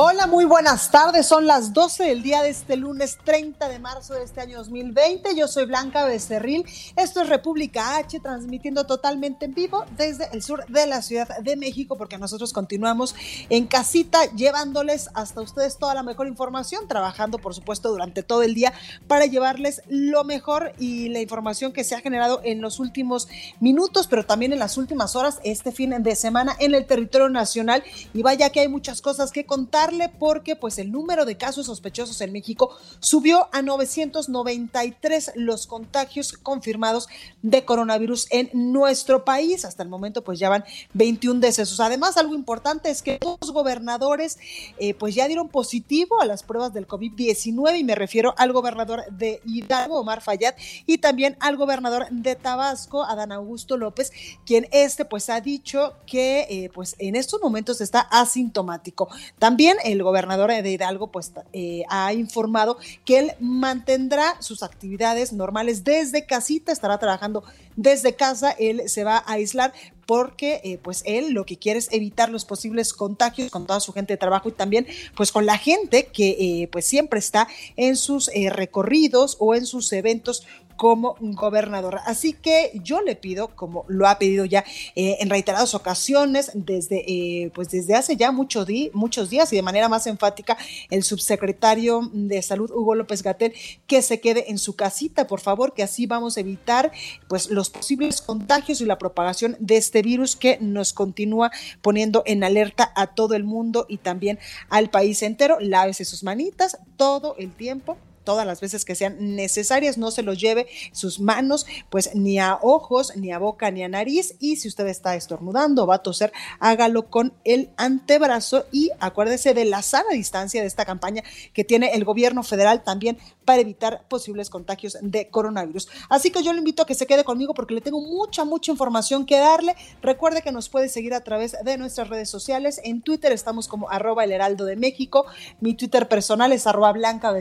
[0.00, 1.26] Hola, muy buenas tardes.
[1.26, 5.34] Son las 12 del día de este lunes 30 de marzo de este año 2020.
[5.34, 6.64] Yo soy Blanca Becerril.
[6.94, 11.56] Esto es República H, transmitiendo totalmente en vivo desde el sur de la Ciudad de
[11.56, 13.16] México, porque nosotros continuamos
[13.50, 18.54] en casita llevándoles hasta ustedes toda la mejor información, trabajando, por supuesto, durante todo el
[18.54, 18.72] día
[19.08, 23.26] para llevarles lo mejor y la información que se ha generado en los últimos
[23.58, 27.82] minutos, pero también en las últimas horas, este fin de semana en el territorio nacional.
[28.14, 29.87] Y vaya que hay muchas cosas que contar
[30.18, 37.08] porque pues el número de casos sospechosos en México subió a 993 los contagios confirmados
[37.42, 39.64] de coronavirus en nuestro país.
[39.64, 41.80] Hasta el momento pues ya van 21 decesos.
[41.80, 44.38] Además, algo importante es que dos gobernadores
[44.78, 49.04] eh, pues ya dieron positivo a las pruebas del COVID-19 y me refiero al gobernador
[49.10, 50.54] de Hidalgo, Omar Fayad,
[50.86, 54.12] y también al gobernador de Tabasco, Adán Augusto López,
[54.44, 59.08] quien este pues ha dicho que eh, pues en estos momentos está asintomático.
[59.38, 65.84] También el gobernador de Hidalgo pues eh, ha informado que él mantendrá sus actividades normales
[65.84, 67.44] desde casita, estará trabajando
[67.76, 69.72] desde casa, él se va a aislar
[70.06, 73.92] porque eh, pues él lo que quiere es evitar los posibles contagios con toda su
[73.92, 77.96] gente de trabajo y también pues con la gente que eh, pues siempre está en
[77.96, 80.44] sus recorridos o en sus eventos
[80.78, 81.98] como gobernador.
[82.06, 87.04] Así que yo le pido, como lo ha pedido ya eh, en reiteradas ocasiones, desde,
[87.06, 90.56] eh, pues desde hace ya mucho muchos días y de manera más enfática,
[90.88, 93.54] el subsecretario de Salud, Hugo López Gatel,
[93.88, 96.92] que se quede en su casita, por favor, que así vamos a evitar
[97.28, 101.50] pues los posibles contagios y la propagación de este virus que nos continúa
[101.82, 104.38] poniendo en alerta a todo el mundo y también
[104.70, 105.58] al país entero.
[105.60, 107.96] Lávese sus manitas todo el tiempo
[108.28, 112.58] todas las veces que sean necesarias, no se los lleve sus manos pues ni a
[112.60, 116.02] ojos, ni a boca, ni a nariz y si usted está estornudando o va a
[116.02, 116.30] toser,
[116.60, 121.22] hágalo con el antebrazo y acuérdese de la sana distancia de esta campaña
[121.54, 123.16] que tiene el gobierno federal también
[123.46, 125.88] para evitar posibles contagios de coronavirus.
[126.10, 128.70] Así que yo le invito a que se quede conmigo porque le tengo mucha, mucha
[128.70, 129.74] información que darle.
[130.02, 132.78] Recuerde que nos puede seguir a través de nuestras redes sociales.
[132.84, 135.24] En Twitter estamos como arroba el heraldo de México.
[135.62, 137.32] Mi Twitter personal es arroba blanca.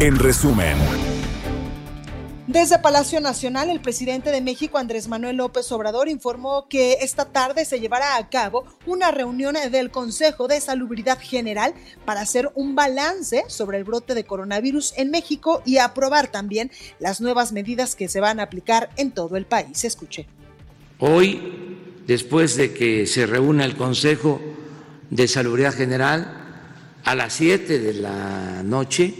[0.00, 0.76] En resumen.
[2.46, 7.64] Desde Palacio Nacional, el presidente de México, Andrés Manuel López Obrador, informó que esta tarde
[7.64, 11.72] se llevará a cabo una reunión del Consejo de Salubridad General
[12.04, 17.22] para hacer un balance sobre el brote de coronavirus en México y aprobar también las
[17.22, 19.82] nuevas medidas que se van a aplicar en todo el país.
[19.82, 20.26] Escuche.
[20.98, 21.40] Hoy
[22.06, 24.38] después de que se reúna el Consejo
[25.08, 26.60] de Salubridad General
[27.04, 29.14] a las 7 de la noche,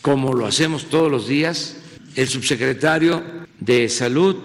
[0.00, 1.76] como lo hacemos todos los días,
[2.16, 3.22] el subsecretario
[3.60, 4.36] de Salud,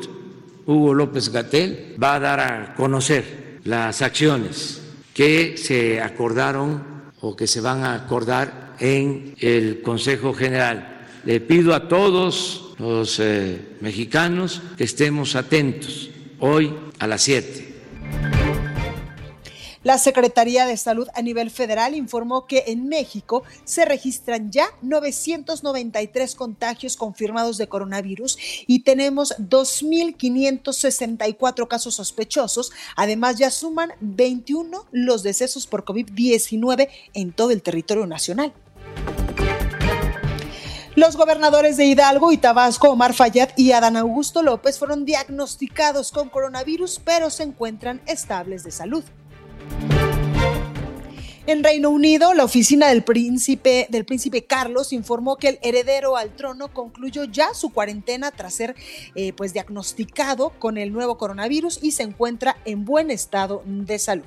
[0.65, 4.81] Hugo López Gatel, va a dar a conocer las acciones
[5.13, 6.83] que se acordaron
[7.21, 11.07] o que se van a acordar en el Consejo General.
[11.25, 17.68] Le pido a todos los eh, mexicanos que estemos atentos hoy a las 7
[19.83, 26.35] la Secretaría de Salud a nivel federal informó que en México se registran ya 993
[26.35, 28.37] contagios confirmados de coronavirus
[28.67, 32.71] y tenemos 2.564 casos sospechosos.
[32.95, 38.51] Además, ya suman 21 los decesos por COVID-19 en todo el territorio nacional.
[40.95, 46.27] Los gobernadores de Hidalgo y Tabasco, Omar Fayad y Adán Augusto López, fueron diagnosticados con
[46.27, 49.05] coronavirus, pero se encuentran estables de salud.
[51.49, 56.29] En Reino Unido, la oficina del príncipe, del príncipe Carlos informó que el heredero al
[56.35, 58.75] trono concluyó ya su cuarentena tras ser
[59.15, 64.25] eh, pues, diagnosticado con el nuevo coronavirus y se encuentra en buen estado de salud.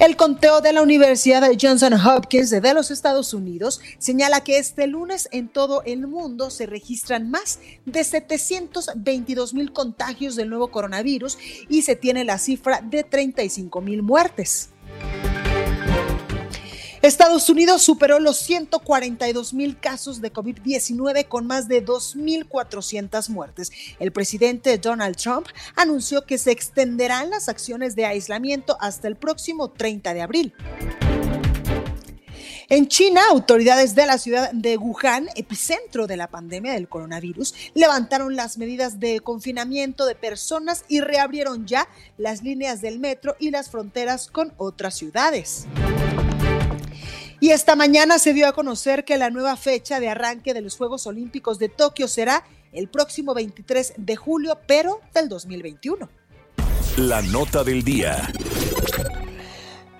[0.00, 4.86] El conteo de la Universidad de Johnson Hopkins de los Estados Unidos señala que este
[4.86, 11.36] lunes en todo el mundo se registran más de 722 mil contagios del nuevo coronavirus
[11.68, 14.70] y se tiene la cifra de 35 mil muertes.
[17.02, 23.72] Estados Unidos superó los 142 mil casos de COVID-19 con más de 2.400 muertes.
[23.98, 29.70] El presidente Donald Trump anunció que se extenderán las acciones de aislamiento hasta el próximo
[29.70, 30.54] 30 de abril.
[32.68, 38.36] En China, autoridades de la ciudad de Wuhan, epicentro de la pandemia del coronavirus, levantaron
[38.36, 41.88] las medidas de confinamiento de personas y reabrieron ya
[42.18, 45.66] las líneas del metro y las fronteras con otras ciudades.
[47.40, 50.76] Y esta mañana se dio a conocer que la nueva fecha de arranque de los
[50.76, 56.08] Juegos Olímpicos de Tokio será el próximo 23 de julio, pero del 2021.
[56.98, 58.30] La nota del día.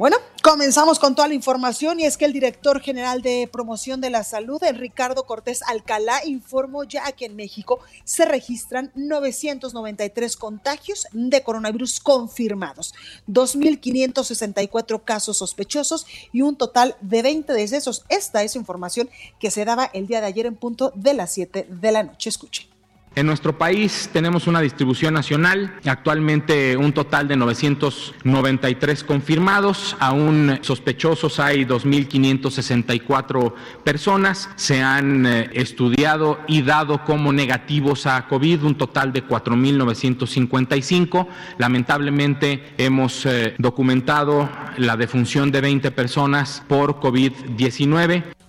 [0.00, 4.08] Bueno, comenzamos con toda la información y es que el director general de promoción de
[4.08, 11.42] la salud, Ricardo Cortés Alcalá, informó ya que en México se registran 993 contagios de
[11.42, 12.94] coronavirus confirmados,
[13.28, 18.06] 2.564 casos sospechosos y un total de 20 decesos.
[18.08, 21.66] Esta es información que se daba el día de ayer en punto de las 7
[21.68, 22.30] de la noche.
[22.30, 22.69] Escuchen.
[23.16, 31.40] En nuestro país tenemos una distribución nacional, actualmente un total de 993 confirmados, aún sospechosos
[31.40, 33.52] hay 2.564
[33.82, 41.26] personas, se han eh, estudiado y dado como negativos a COVID un total de 4.955.
[41.58, 48.39] Lamentablemente hemos eh, documentado la defunción de 20 personas por COVID-19.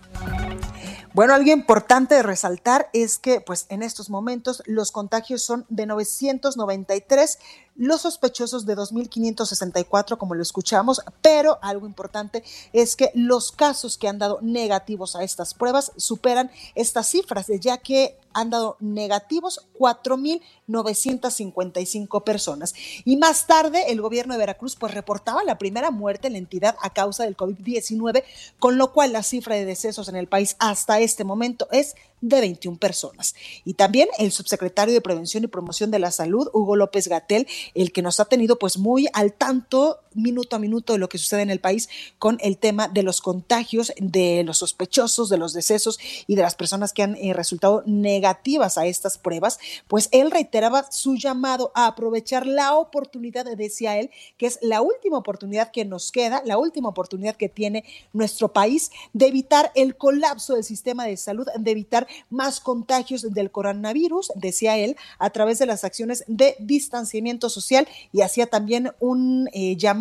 [1.14, 5.86] Bueno, algo importante de resaltar es que pues en estos momentos los contagios son de
[5.86, 7.38] 993
[7.76, 14.08] los sospechosos de 2.564, como lo escuchamos, pero algo importante es que los casos que
[14.08, 22.24] han dado negativos a estas pruebas superan estas cifras, ya que han dado negativos 4.955
[22.24, 22.74] personas.
[23.04, 26.76] Y más tarde, el gobierno de Veracruz pues reportaba la primera muerte en la entidad
[26.82, 28.24] a causa del COVID-19,
[28.60, 32.40] con lo cual la cifra de decesos en el país hasta este momento es de
[32.40, 33.36] 21 personas.
[33.66, 37.92] Y también el subsecretario de Prevención y Promoción de la Salud, Hugo López Gatel, el
[37.92, 41.42] que nos ha tenido pues muy al tanto minuto a minuto de lo que sucede
[41.42, 41.90] en el país
[42.20, 46.56] con el tema de los contagios, de los sospechosos, de los decesos y de las
[46.56, 51.88] personas que han eh, resultado negativas a estas pruebas, pues él reiteraba su llamado a
[51.88, 56.90] aprovechar la oportunidad, decía él, que es la última oportunidad que nos queda, la última
[56.90, 62.08] oportunidad que tiene nuestro país de evitar el colapso del sistema de salud, de evitar
[62.30, 68.22] más contagios del coronavirus, decía él, a través de las acciones de distanciamiento social y
[68.22, 70.01] hacía también un eh, llamado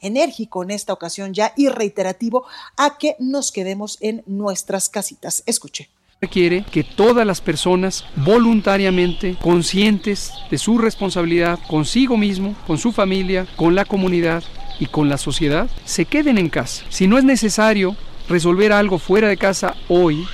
[0.00, 2.44] enérgico en esta ocasión ya y reiterativo
[2.76, 5.42] a que nos quedemos en nuestras casitas.
[5.46, 5.88] Escuche
[6.20, 13.46] requiere que todas las personas voluntariamente, conscientes de su responsabilidad consigo mismo, con su familia,
[13.56, 14.42] con la comunidad
[14.80, 16.84] y con la sociedad, se queden en casa.
[16.88, 17.96] Si no es necesario
[18.28, 20.24] resolver algo fuera de casa hoy,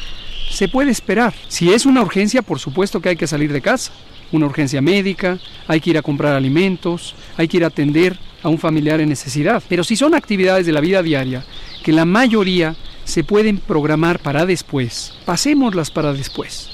[0.50, 1.34] se puede esperar.
[1.48, 3.92] Si es una urgencia, por supuesto que hay que salir de casa.
[4.30, 8.48] Una urgencia médica, hay que ir a comprar alimentos, hay que ir a atender a
[8.48, 9.62] un familiar en necesidad.
[9.68, 11.44] Pero si son actividades de la vida diaria,
[11.84, 16.71] que la mayoría se pueden programar para después, pasémoslas para después.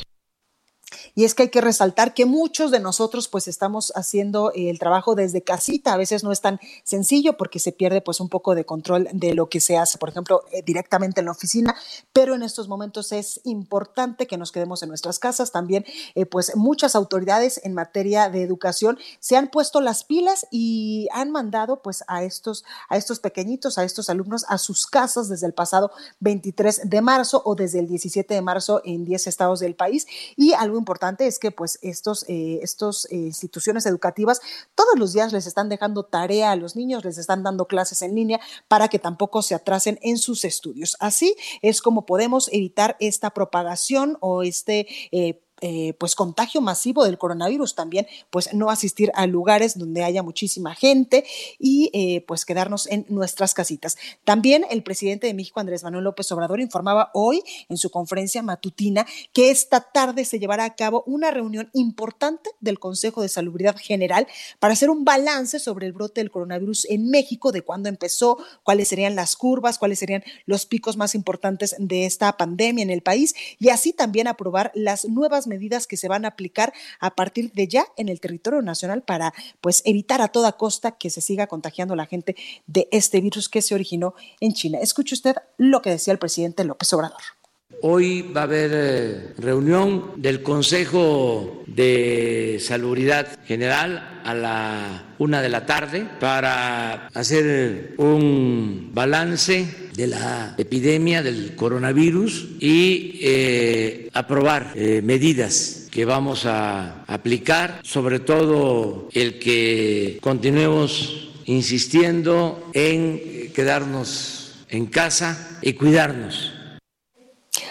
[1.18, 5.16] Y es que hay que resaltar que muchos de nosotros pues estamos haciendo el trabajo
[5.16, 8.64] desde casita, a veces no es tan sencillo porque se pierde pues un poco de
[8.64, 11.74] control de lo que se hace, por ejemplo, eh, directamente en la oficina,
[12.12, 15.50] pero en estos momentos es importante que nos quedemos en nuestras casas.
[15.50, 15.84] También
[16.14, 21.32] eh, pues muchas autoridades en materia de educación se han puesto las pilas y han
[21.32, 25.52] mandado pues a estos, a estos pequeñitos, a estos alumnos a sus casas desde el
[25.52, 30.06] pasado 23 de marzo o desde el 17 de marzo en 10 estados del país.
[30.36, 34.40] Y algo importante es que pues estos, eh, estos eh, instituciones educativas
[34.74, 38.14] todos los días les están dejando tarea a los niños, les están dando clases en
[38.14, 40.96] línea para que tampoco se atrasen en sus estudios.
[41.00, 47.18] Así es como podemos evitar esta propagación o este eh, eh, pues contagio masivo del
[47.18, 51.24] coronavirus también, pues no asistir a lugares donde haya muchísima gente
[51.58, 53.96] y eh, pues quedarnos en nuestras casitas.
[54.24, 59.06] También el presidente de México, Andrés Manuel López Obrador, informaba hoy en su conferencia matutina
[59.32, 64.26] que esta tarde se llevará a cabo una reunión importante del Consejo de Salubridad General
[64.58, 68.88] para hacer un balance sobre el brote del coronavirus en México, de cuándo empezó, cuáles
[68.88, 73.34] serían las curvas, cuáles serían los picos más importantes de esta pandemia en el país
[73.58, 77.66] y así también aprobar las nuevas medidas que se van a aplicar a partir de
[77.68, 81.96] ya en el territorio nacional para pues evitar a toda costa que se siga contagiando
[81.96, 82.36] la gente
[82.66, 84.78] de este virus que se originó en China.
[84.80, 87.37] Escuche usted lo que decía el presidente López Obrador.
[87.80, 95.48] Hoy va a haber eh, reunión del Consejo de Salubridad General a la una de
[95.48, 105.00] la tarde para hacer un balance de la epidemia del coronavirus y eh, aprobar eh,
[105.04, 115.58] medidas que vamos a aplicar, sobre todo el que continuemos insistiendo en quedarnos en casa
[115.62, 116.57] y cuidarnos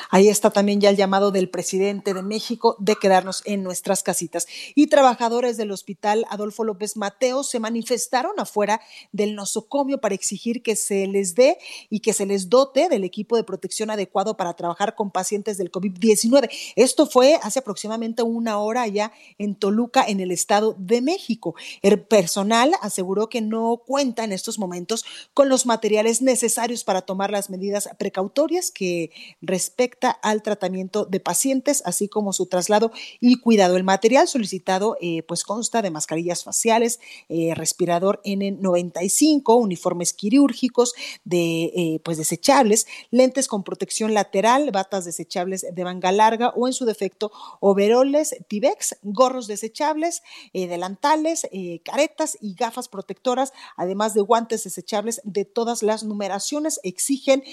[0.10, 4.48] Ahí está también ya el llamado del presidente de México de quedarnos en nuestras casitas.
[4.76, 10.76] Y trabajadores del hospital Adolfo López Mateo se manifestaron afuera del nosocomio para exigir que
[10.76, 11.58] se les dé
[11.90, 15.72] y que se les dote del equipo de protección adecuado para trabajar con pacientes del
[15.72, 16.50] COVID-19.
[16.76, 21.56] Esto fue hace aproximadamente una hora allá en Toluca, en el Estado de México.
[21.82, 27.32] El personal aseguró que no cuenta en estos momentos con los materiales necesarios para tomar
[27.32, 29.12] las medidas precautorias que
[30.06, 33.78] al tratamiento de pacientes, así como su traslado y cuidado.
[33.78, 37.00] El material solicitado eh, pues consta de mascarillas faciales,
[37.30, 45.66] eh, respirador N95, uniformes quirúrgicos de eh, pues desechables, lentes con protección lateral, batas desechables
[45.72, 50.22] de manga larga o en su defecto overoles Tibex, gorros desechables,
[50.54, 51.48] delantales,
[51.84, 56.80] caretas y gafas protectoras, además de guantes desechables de todas las numeraciones.
[56.84, 57.44] Exigen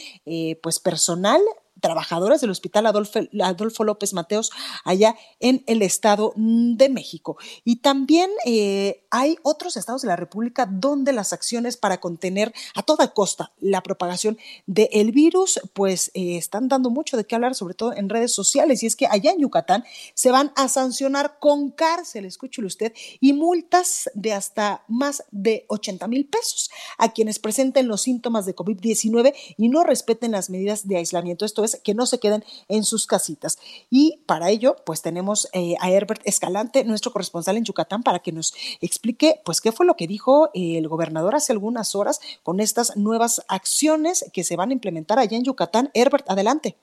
[0.63, 1.41] pues personal
[1.81, 4.51] trabajadores del Hospital Adolfo, Adolfo, López Mateos
[4.85, 7.37] allá en el Estado de México.
[7.65, 12.83] Y también eh, hay otros estados de la República donde las acciones para contener a
[12.83, 17.75] toda costa la propagación del virus, pues eh, están dando mucho de qué hablar, sobre
[17.75, 18.83] todo en redes sociales.
[18.83, 23.33] Y es que allá en Yucatán se van a sancionar con cárcel, escúchelo usted, y
[23.33, 29.35] multas de hasta más de 80 mil pesos a quienes presenten los síntomas de COVID-19
[29.57, 31.45] y no respeten las medidas de aislamiento.
[31.45, 33.59] Esto que no se queden en sus casitas.
[33.91, 38.33] Y para ello, pues tenemos eh, a Herbert Escalante, nuestro corresponsal en Yucatán, para que
[38.33, 42.97] nos explique, pues, qué fue lo que dijo el gobernador hace algunas horas con estas
[42.97, 45.91] nuevas acciones que se van a implementar allá en Yucatán.
[45.95, 46.77] Herbert, adelante.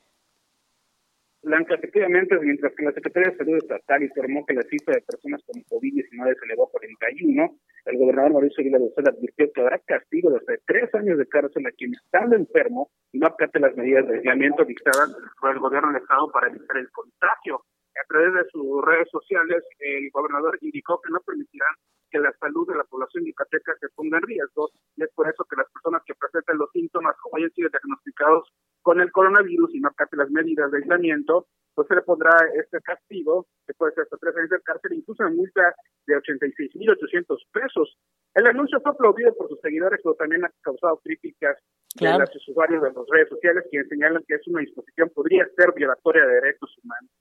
[1.44, 5.42] Blanca, efectivamente, mientras que la Secretaría de Salud Estatal informó que la cifra de personas
[5.46, 10.30] con COVID-19 se elevó a 41, el gobernador Mauricio Aguilar Dosal advirtió que habrá castigo
[10.30, 14.18] de hasta tres años de cárcel a quien estando enfermo no acate las medidas de
[14.18, 17.64] aislamiento dictadas por el gobierno del Estado para evitar el contagio.
[17.92, 21.74] A través de sus redes sociales, el gobernador indicó que no permitirán
[22.12, 25.46] que la salud de la población yucateca se ponga en riesgo y es por eso
[25.50, 28.52] que las personas que presentan los síntomas o hayan sido diagnosticados
[28.82, 32.80] con el coronavirus y no acate las medidas de aislamiento, pues se le pondrá este
[32.82, 35.74] castigo, que puede ser hasta tres años de cárcel, incluso una multa
[36.06, 37.98] de 86.800 pesos.
[38.34, 41.58] El anuncio fue aplaudido por sus seguidores, pero también ha causado críticas
[41.96, 45.74] de los usuarios de las redes sociales, quienes señalan que es una disposición podría ser
[45.76, 47.12] violatoria de derechos humanos.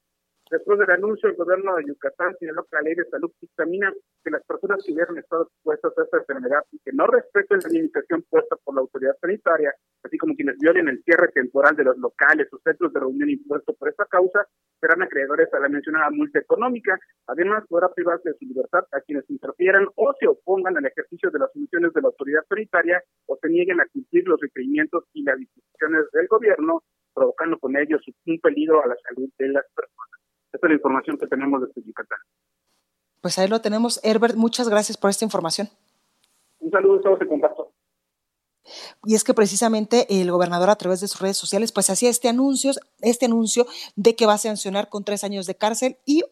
[0.50, 3.92] Después del anuncio, el gobierno de Yucatán señaló que la ley de salud dictamina
[4.24, 7.68] que las personas que hubieran estado expuestas a esta enfermedad y que no respeten la
[7.68, 11.96] limitación puesta por la autoridad sanitaria, así como quienes violen el cierre temporal de los
[11.98, 14.44] locales o centros de reunión impuestos por esta causa,
[14.80, 16.98] serán acreedores a la mencionada multa económica.
[17.28, 21.38] Además, podrá privarse de su libertad a quienes interfieran o se opongan al ejercicio de
[21.38, 25.38] las funciones de la autoridad sanitaria o se nieguen a cumplir los requerimientos y las
[25.38, 26.82] disposiciones del gobierno,
[27.14, 30.19] provocando con ellos un peligro a la salud de las personas.
[30.52, 32.18] Esta es la información que tenemos desde Yucatán.
[33.20, 34.00] Pues ahí lo tenemos.
[34.02, 35.68] Herbert, muchas gracias por esta información.
[36.58, 37.72] Un saludo, estamos en contacto.
[39.04, 42.28] Y es que precisamente el gobernador a través de sus redes sociales pues hacía este
[42.28, 43.66] anuncio, este anuncio
[43.96, 46.22] de que va a sancionar con tres años de cárcel y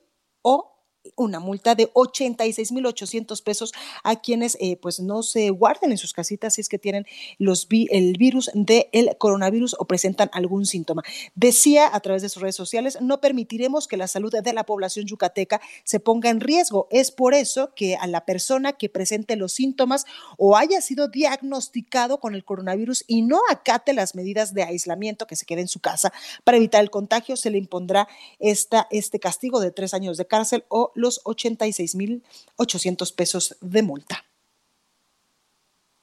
[0.42, 0.77] o
[1.16, 3.72] una multa de 86.800 pesos
[4.04, 7.06] a quienes eh, pues no se guarden en sus casitas si es que tienen
[7.38, 11.02] los el virus del coronavirus o presentan algún síntoma.
[11.34, 15.06] Decía a través de sus redes sociales, no permitiremos que la salud de la población
[15.06, 16.88] yucateca se ponga en riesgo.
[16.90, 22.20] Es por eso que a la persona que presente los síntomas o haya sido diagnosticado
[22.20, 25.80] con el coronavirus y no acate las medidas de aislamiento que se quede en su
[25.80, 26.12] casa
[26.44, 30.64] para evitar el contagio, se le impondrá esta, este castigo de tres años de cárcel
[30.68, 34.24] o los 86.800 pesos de multa.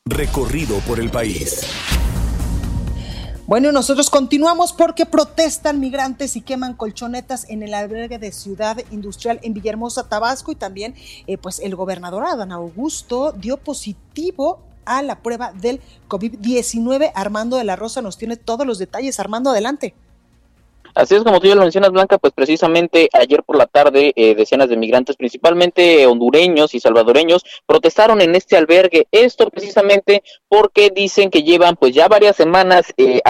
[0.07, 1.61] Recorrido por el país.
[3.47, 9.39] Bueno, nosotros continuamos porque protestan migrantes y queman colchonetas en el albergue de Ciudad Industrial
[9.43, 10.95] en Villahermosa, Tabasco, y también,
[11.27, 17.11] eh, pues, el gobernador Adán Augusto dio positivo a la prueba del COVID-19.
[17.13, 19.19] Armando de la Rosa nos tiene todos los detalles.
[19.19, 19.93] Armando, adelante.
[20.95, 24.33] Así es como tú ya lo mencionas, Blanca, pues precisamente ayer por la tarde eh,
[24.33, 29.07] decenas de migrantes, principalmente hondureños y salvadoreños, protestaron en este albergue.
[29.11, 33.21] Esto precisamente porque dicen que llevan pues ya varias semanas eh,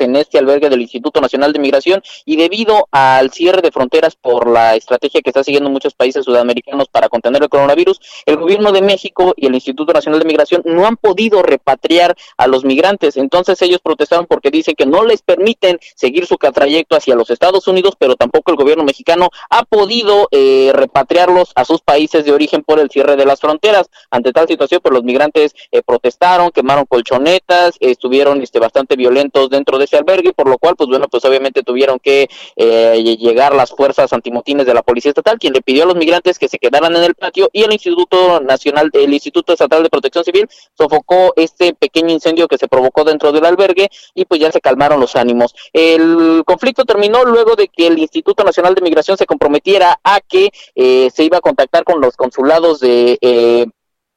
[0.00, 4.48] en este albergue del Instituto Nacional de Migración y debido al cierre de fronteras por
[4.48, 8.80] la estrategia que está siguiendo muchos países sudamericanos para contener el coronavirus, el gobierno de
[8.80, 13.18] México y el Instituto Nacional de Migración no han podido repatriar a los migrantes.
[13.18, 17.66] Entonces ellos protestaron porque dicen que no les permiten seguir su trayecto hacia los Estados
[17.68, 22.62] Unidos, pero tampoco el gobierno mexicano ha podido eh, repatriarlos a sus países de origen
[22.62, 23.90] por el cierre de las fronteras.
[24.10, 29.78] Ante tal situación, pues los migrantes eh, protestaron, quemaron colchonetas, estuvieron este, bastante violentos dentro
[29.78, 33.70] de ese albergue, por lo cual, pues bueno, pues obviamente tuvieron que eh, llegar las
[33.70, 36.94] fuerzas antimotines de la Policía Estatal, quien le pidió a los migrantes que se quedaran
[36.96, 41.74] en el patio y el Instituto Nacional, el Instituto Estatal de Protección Civil sofocó este
[41.74, 45.54] pequeño incendio que se provocó dentro del albergue y pues ya se calmaron los ánimos.
[45.72, 50.50] El conflicto terminó luego de que el Instituto Nacional de Migración se comprometiera a que
[50.74, 53.66] eh, se iba a contactar con los consulados de eh,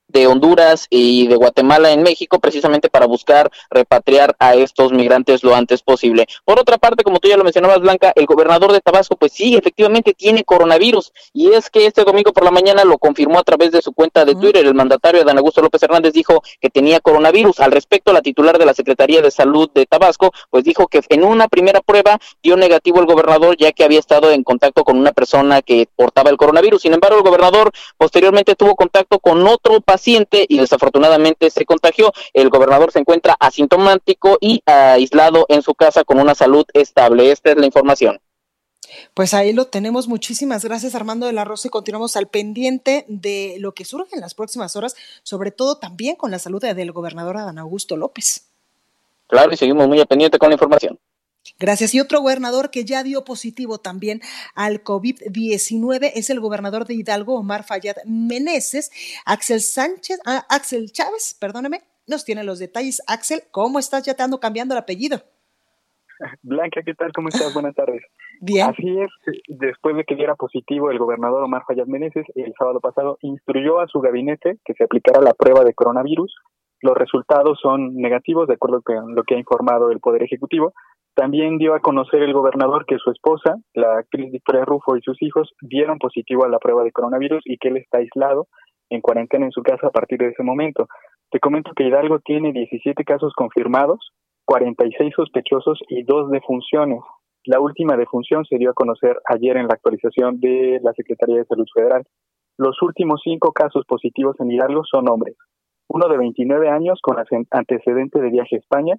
[0.08, 5.56] de Honduras y de Guatemala en México precisamente para buscar repatriar a estos migrantes lo
[5.56, 6.28] antes posible.
[6.46, 9.56] Por otra parte, como tú ya lo mencionabas, Blanca, el gobernador de Tabasco, pues sí,
[9.56, 13.72] efectivamente tiene coronavirus y es que este domingo por la mañana lo confirmó a través
[13.72, 14.66] de su cuenta de Twitter.
[14.66, 17.60] El mandatario Dan Augusto López Hernández dijo que tenía coronavirus.
[17.60, 21.24] Al respecto, la titular de la Secretaría de Salud de Tabasco, pues dijo que en
[21.24, 25.12] una primera prueba dio negativo el gobernador ya que había estado en contacto con una
[25.12, 26.82] persona que portaba el coronavirus.
[26.82, 32.14] Sin embargo, el gobernador posteriormente tuvo contacto con otro paciente paciente y desafortunadamente se contagió.
[32.34, 37.32] El gobernador se encuentra asintomático y aislado en su casa con una salud estable.
[37.32, 38.20] Esta es la información.
[39.16, 40.08] Pues ahí lo tenemos.
[40.08, 44.22] Muchísimas gracias, Armando de la Rosa, y continuamos al pendiente de lo que surge en
[44.22, 48.50] las próximas horas, sobre todo también con la salud del gobernador Adán Augusto López.
[49.28, 51.00] Claro, y seguimos muy al pendiente con la información.
[51.60, 51.94] Gracias.
[51.94, 54.22] Y otro gobernador que ya dio positivo también
[54.56, 58.92] al COVID-19 es el gobernador de Hidalgo, Omar Fayad Meneses.
[59.26, 63.02] Axel Sánchez, ah, Axel Chávez, perdóneme, nos tiene los detalles.
[63.08, 64.04] Axel, ¿cómo estás?
[64.04, 65.22] Ya te ando cambiando el apellido.
[66.42, 67.12] Blanca, ¿qué tal?
[67.14, 67.54] ¿Cómo estás?
[67.54, 68.02] Buenas tardes.
[68.42, 68.70] Bien.
[68.70, 69.12] Así es,
[69.48, 73.88] después de que diera positivo el gobernador Omar Fayad Meneses, el sábado pasado instruyó a
[73.88, 76.34] su gabinete que se aplicara la prueba de coronavirus.
[76.82, 80.74] Los resultados son negativos, de acuerdo con lo que ha informado el Poder Ejecutivo,
[81.18, 85.20] también dio a conocer el gobernador que su esposa, la actriz Victoria Rufo y sus
[85.24, 88.46] hijos dieron positivo a la prueba de coronavirus y que él está aislado
[88.92, 90.88] en cuarentena en su casa a partir de ese momento.
[91.32, 94.12] Te comento que Hidalgo tiene 17 casos confirmados,
[94.46, 97.00] 46 sospechosos y dos defunciones.
[97.46, 101.46] La última defunción se dio a conocer ayer en la actualización de la Secretaría de
[101.46, 102.04] Salud Federal.
[102.60, 105.36] Los últimos cinco casos positivos en Hidalgo son hombres.
[105.90, 107.18] Uno de 29 años con
[107.50, 108.98] antecedente de viaje a España,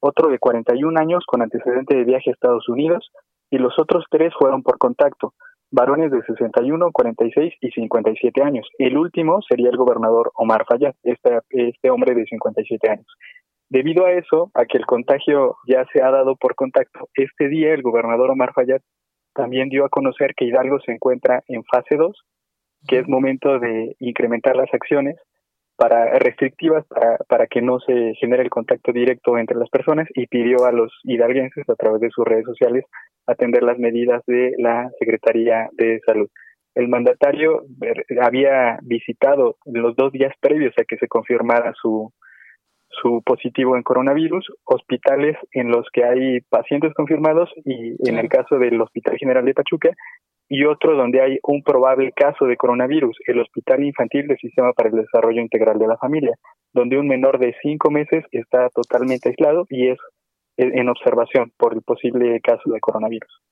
[0.00, 3.10] otro de 41 años con antecedente de viaje a Estados Unidos
[3.50, 5.34] y los otros tres fueron por contacto,
[5.70, 8.68] varones de 61, 46 y 57 años.
[8.78, 13.06] El último sería el gobernador Omar Fayad, este, este hombre de 57 años.
[13.68, 17.74] Debido a eso, a que el contagio ya se ha dado por contacto, este día
[17.74, 18.80] el gobernador Omar Fayad
[19.34, 22.16] también dio a conocer que Hidalgo se encuentra en fase 2,
[22.88, 25.16] que es momento de incrementar las acciones
[25.76, 30.26] para restrictivas para, para que no se genere el contacto directo entre las personas y
[30.26, 32.84] pidió a los hidalguenses a través de sus redes sociales
[33.26, 36.28] atender las medidas de la Secretaría de Salud.
[36.74, 37.64] El mandatario
[38.20, 42.12] había visitado los dos días previos a que se confirmara su,
[42.88, 48.58] su positivo en coronavirus, hospitales en los que hay pacientes confirmados y en el caso
[48.58, 49.90] del Hospital General de Pachuca
[50.48, 54.88] y otro donde hay un probable caso de coronavirus, el Hospital Infantil del Sistema para
[54.88, 56.34] el Desarrollo Integral de la Familia,
[56.72, 59.98] donde un menor de cinco meses está totalmente aislado y es
[60.58, 63.42] en observación por el posible caso de coronavirus.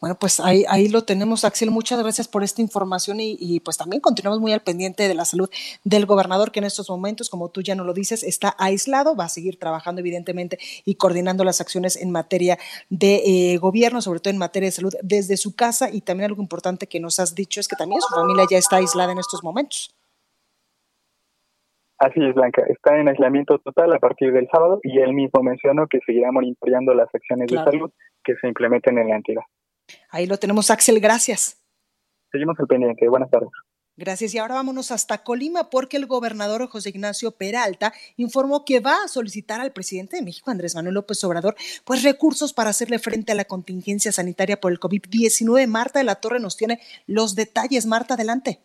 [0.00, 1.70] Bueno, pues ahí, ahí lo tenemos, Axel.
[1.70, 5.48] Muchas gracias por esta información y, pues también continuamos muy al pendiente de la salud
[5.82, 9.24] del gobernador que en estos momentos, como tú ya no lo dices, está aislado, va
[9.24, 12.58] a seguir trabajando evidentemente y coordinando las acciones en materia
[12.90, 13.22] de
[13.54, 16.86] eh, gobierno, sobre todo en materia de salud desde su casa y también algo importante
[16.86, 19.94] que nos has dicho es que también su familia ya está aislada en estos momentos.
[21.98, 22.62] Así es, Blanca.
[22.68, 26.92] Está en aislamiento total a partir del sábado y él mismo mencionó que seguirá monitoreando
[26.94, 27.90] las acciones de salud
[28.24, 29.42] que se implementen en la entidad.
[30.10, 31.00] Ahí lo tenemos, Axel.
[31.00, 31.62] Gracias.
[32.32, 33.08] Seguimos al pendiente.
[33.08, 33.50] Buenas tardes.
[33.96, 34.34] Gracias.
[34.34, 39.08] Y ahora vámonos hasta Colima porque el gobernador José Ignacio Peralta informó que va a
[39.08, 41.54] solicitar al presidente de México, Andrés Manuel López Obrador,
[41.84, 45.68] pues recursos para hacerle frente a la contingencia sanitaria por el COVID-19.
[45.68, 47.86] Marta de la Torre nos tiene los detalles.
[47.86, 48.58] Marta, adelante.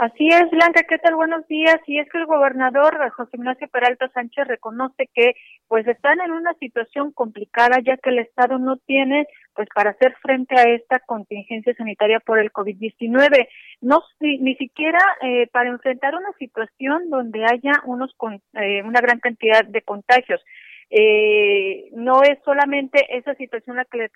[0.00, 1.14] Así es, Blanca, ¿qué tal?
[1.14, 1.76] Buenos días.
[1.86, 5.34] Y es que el gobernador José Ignacio Peralta Sánchez reconoce que
[5.68, 10.16] pues están en una situación complicada ya que el Estado no tiene pues para hacer
[10.22, 13.46] frente a esta contingencia sanitaria por el COVID-19.
[13.82, 19.20] No ni siquiera eh, para enfrentar una situación donde haya unos con, eh, una gran
[19.20, 20.40] cantidad de contagios.
[20.90, 24.10] Eh, no es solamente esa situación la que le,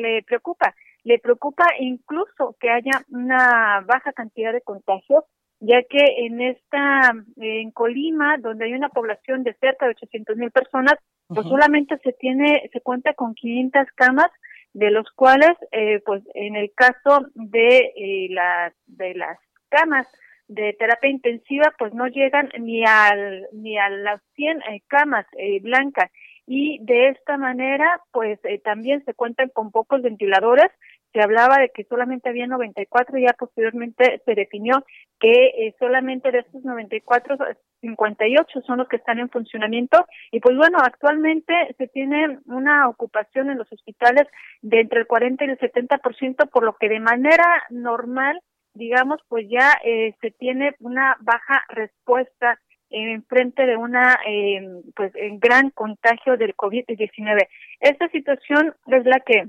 [0.00, 5.24] le preocupa, le preocupa incluso que haya una baja cantidad de contagios,
[5.58, 10.50] ya que en esta, en Colima, donde hay una población de cerca de 800 mil
[10.50, 10.94] personas,
[11.26, 14.30] pues solamente se tiene, se cuenta con 500 camas,
[14.72, 19.38] de los cuales, eh, pues en el caso de eh, las de las
[19.68, 20.06] camas
[20.50, 25.24] de terapia intensiva, pues no llegan ni al ni a las 100 eh, camas
[25.62, 26.10] blancas.
[26.46, 30.70] Y de esta manera pues también se cuentan con pocos ventiladores.
[31.12, 34.84] Se hablaba de que solamente había 94 y ya posteriormente se definió
[35.20, 37.36] que eh, solamente de estos 94,
[37.82, 40.04] 58 son los que están en funcionamiento.
[40.32, 44.26] Y pues bueno, actualmente se tiene una ocupación en los hospitales
[44.62, 48.40] de entre el 40 y el 70%, por lo que de manera normal,
[48.74, 52.58] digamos, pues ya eh, se tiene una baja respuesta
[52.90, 54.60] en frente de una eh,
[54.96, 57.48] pues en gran contagio del COVID-19.
[57.80, 59.48] Esta situación es la que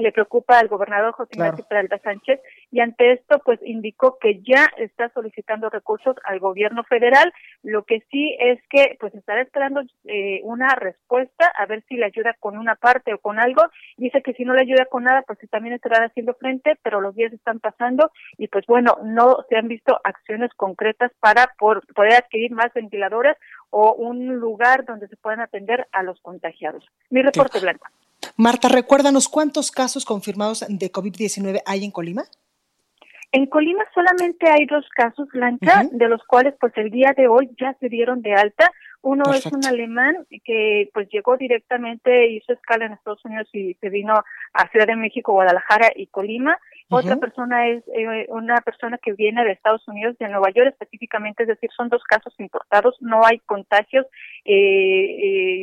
[0.00, 4.68] le preocupa al gobernador José Ignacio Peralta Sánchez y ante esto pues indicó que ya
[4.76, 7.32] está solicitando recursos al gobierno federal.
[7.62, 12.06] Lo que sí es que pues estará esperando eh, una respuesta a ver si le
[12.06, 13.62] ayuda con una parte o con algo.
[13.96, 17.14] Dice que si no le ayuda con nada pues también estará haciendo frente pero los
[17.14, 22.52] días están pasando y pues bueno no se han visto acciones concretas para poder adquirir
[22.52, 23.36] más ventiladores
[23.70, 26.84] o un lugar donde se puedan atender a los contagiados.
[27.10, 27.86] Mi reporte blanco
[28.36, 32.24] Marta, recuérdanos cuántos casos confirmados de COVID-19 hay en Colima.
[33.32, 37.50] En Colima solamente hay dos casos, Blanca, de los cuales pues el día de hoy
[37.60, 38.70] ya se dieron de alta.
[39.02, 43.88] Uno es un alemán que pues llegó directamente, hizo escala en Estados Unidos y se
[43.88, 44.14] vino
[44.52, 46.58] a Ciudad de México, Guadalajara y Colima.
[46.92, 51.44] Otra persona es eh, una persona que viene de Estados Unidos, de Nueva York específicamente,
[51.44, 54.06] es decir, son dos casos importados, no hay contagios
[54.44, 54.48] eh,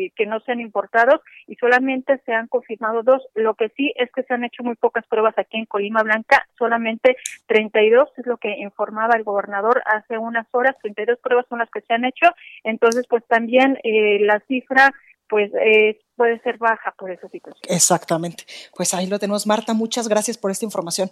[0.06, 3.28] eh, que no sean importados y solamente se han confirmado dos.
[3.36, 6.48] Lo que sí es que se han hecho muy pocas pruebas aquí en Colima Blanca,
[6.58, 11.70] solamente 32 es lo que informaba el gobernador hace unas horas, 32 pruebas son las
[11.70, 12.28] que se han hecho,
[12.64, 14.94] entonces pues también eh, la cifra
[15.30, 17.64] pues eh, puede ser baja por esa situación.
[17.68, 18.46] Exactamente.
[18.76, 19.46] Pues ahí lo tenemos.
[19.46, 21.12] Marta, muchas gracias por esta información.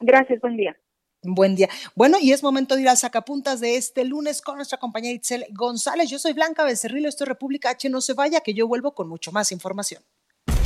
[0.00, 0.76] Gracias, buen día.
[1.22, 1.68] Buen día.
[1.94, 5.46] Bueno, y es momento de ir al sacapuntas de este lunes con nuestra compañera Itzel
[5.52, 6.10] González.
[6.10, 7.88] Yo soy Blanca Becerril, esto es República H.
[7.88, 10.02] No se vaya, que yo vuelvo con mucho más información.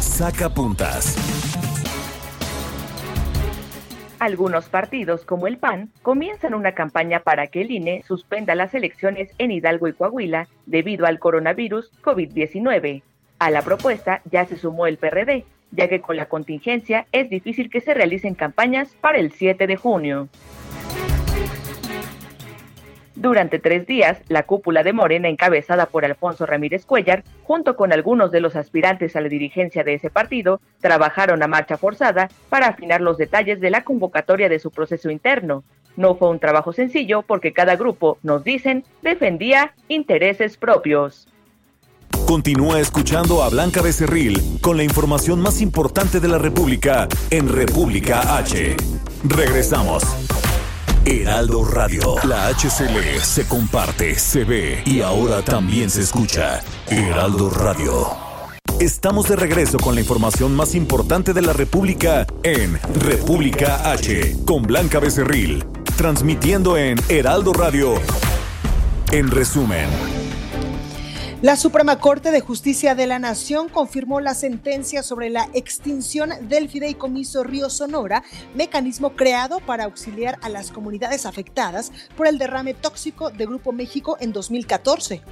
[0.00, 1.16] Sacapuntas.
[4.20, 9.31] Algunos partidos, como el PAN, comienzan una campaña para que el INE suspenda las elecciones
[9.38, 13.02] en Hidalgo y Coahuila debido al coronavirus COVID-19.
[13.38, 17.70] A la propuesta ya se sumó el PRD, ya que con la contingencia es difícil
[17.70, 20.28] que se realicen campañas para el 7 de junio.
[23.20, 28.31] Durante tres días, la cúpula de Morena, encabezada por Alfonso Ramírez Cuellar, junto con algunos
[28.31, 33.00] de los aspirantes a la dirigencia de ese partido, trabajaron a marcha forzada para afinar
[33.00, 35.64] los detalles de la convocatoria de su proceso interno.
[35.96, 41.26] No fue un trabajo sencillo porque cada grupo, nos dicen, defendía intereses propios.
[42.24, 48.37] Continúa escuchando a Blanca Becerril con la información más importante de la República en República
[48.37, 48.76] H.
[49.24, 50.04] Regresamos.
[51.11, 52.16] Heraldo Radio.
[52.25, 56.61] La HCL se comparte, se ve y ahora también se escucha.
[56.87, 58.09] Heraldo Radio.
[58.79, 64.64] Estamos de regreso con la información más importante de la República en República H, con
[64.64, 65.64] Blanca Becerril,
[65.97, 67.94] transmitiendo en Heraldo Radio.
[69.11, 69.88] En resumen.
[71.40, 76.68] La Suprema Corte de Justicia de la Nación confirmó la sentencia sobre la extinción del
[76.68, 78.24] fideicomiso Río Sonora,
[78.57, 84.16] mecanismo creado para auxiliar a las comunidades afectadas por el derrame tóxico de Grupo México
[84.18, 85.22] en 2014.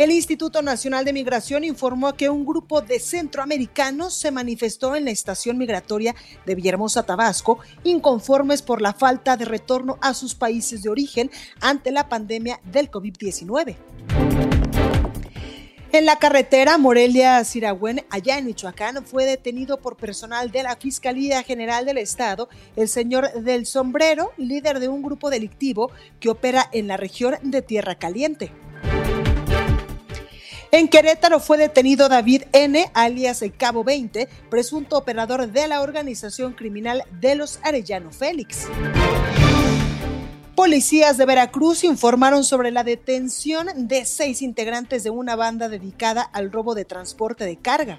[0.00, 5.10] El Instituto Nacional de Migración informó que un grupo de centroamericanos se manifestó en la
[5.10, 6.14] estación migratoria
[6.46, 11.90] de Villahermosa, Tabasco, inconformes por la falta de retorno a sus países de origen ante
[11.90, 13.76] la pandemia del COVID-19.
[15.92, 21.84] En la carretera Morelia-Siragüen, allá en Michoacán, fue detenido por personal de la Fiscalía General
[21.84, 26.96] del Estado el señor del Sombrero, líder de un grupo delictivo que opera en la
[26.96, 28.50] región de Tierra Caliente.
[30.72, 36.52] En Querétaro fue detenido David N., alias el Cabo 20, presunto operador de la organización
[36.52, 38.68] criminal de los Arellano Félix.
[40.54, 46.52] Policías de Veracruz informaron sobre la detención de seis integrantes de una banda dedicada al
[46.52, 47.98] robo de transporte de carga.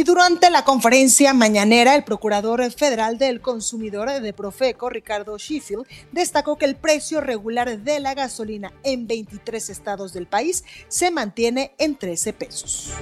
[0.00, 6.56] Y durante la conferencia mañanera, el Procurador Federal del Consumidor de Profeco, Ricardo Sheffield, destacó
[6.56, 11.96] que el precio regular de la gasolina en 23 estados del país se mantiene en
[11.96, 12.94] 13 pesos.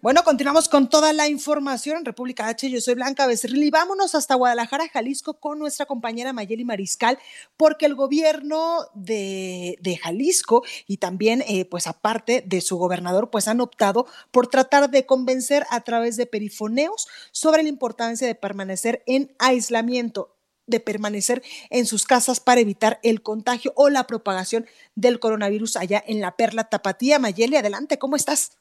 [0.00, 2.70] Bueno, continuamos con toda la información en República H.
[2.70, 7.18] Yo soy Blanca Becerril y vámonos hasta Guadalajara, Jalisco, con nuestra compañera Mayeli Mariscal,
[7.56, 13.60] porque el gobierno de, Jalisco y también, eh, pues aparte de su gobernador, pues han
[13.60, 19.34] optado por tratar de convencer a través de perifoneos sobre la importancia de permanecer en
[19.40, 20.36] aislamiento
[20.68, 26.04] de permanecer en sus casas para evitar el contagio o la propagación del coronavirus allá
[26.06, 27.18] en la Perla Tapatía.
[27.18, 28.58] Mayeli, adelante, ¿cómo estás?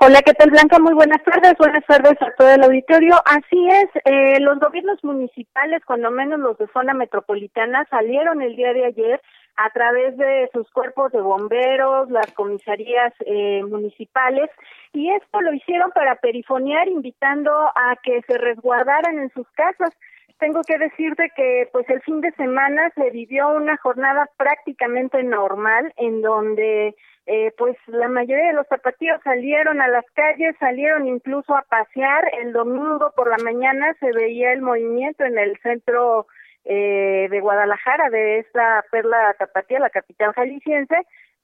[0.00, 0.78] Hola, ¿qué tal Blanca?
[0.78, 3.14] Muy buenas tardes, buenas tardes a todo el auditorio.
[3.24, 8.72] Así es, eh, los gobiernos municipales, cuando menos los de zona metropolitana, salieron el día
[8.72, 9.20] de ayer
[9.56, 14.50] a través de sus cuerpos de bomberos, las comisarías eh, municipales,
[14.92, 19.90] y esto lo hicieron para perifonear, invitando a que se resguardaran en sus casas.
[20.38, 25.92] Tengo que decirte que pues el fin de semana se vivió una jornada prácticamente normal
[25.96, 26.94] en donde
[27.26, 32.30] eh, pues la mayoría de los zapatillos salieron a las calles, salieron incluso a pasear.
[32.40, 36.26] El domingo por la mañana se veía el movimiento en el centro
[36.64, 40.96] eh, de Guadalajara, de esta perla tapatía, la capital jalisciense.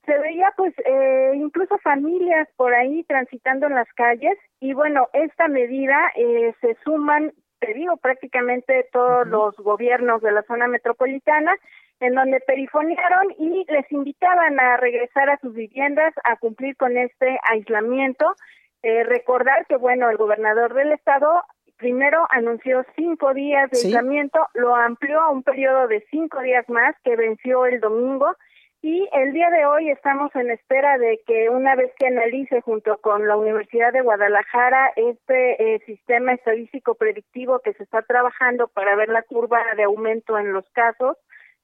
[0.04, 5.46] Se veía pues eh, incluso familias por ahí transitando en las calles y bueno, esta
[5.46, 11.56] medida eh, se suman, te digo, prácticamente todos los gobiernos de la zona metropolitana
[12.00, 17.38] en donde perifonearon y les invitaban a regresar a sus viviendas a cumplir con este
[17.48, 18.34] aislamiento.
[18.82, 21.44] Eh, recordar que, bueno, el gobernador del estado
[21.76, 26.96] primero anunció cinco días de aislamiento, lo amplió a un periodo de cinco días más
[27.04, 28.34] que venció el domingo
[28.82, 32.98] y el día de hoy estamos en espera de que una vez que analice junto
[32.98, 38.96] con la Universidad de Guadalajara este eh, sistema estadístico predictivo que se está trabajando para
[38.96, 41.16] ver la curva de aumento en los casos,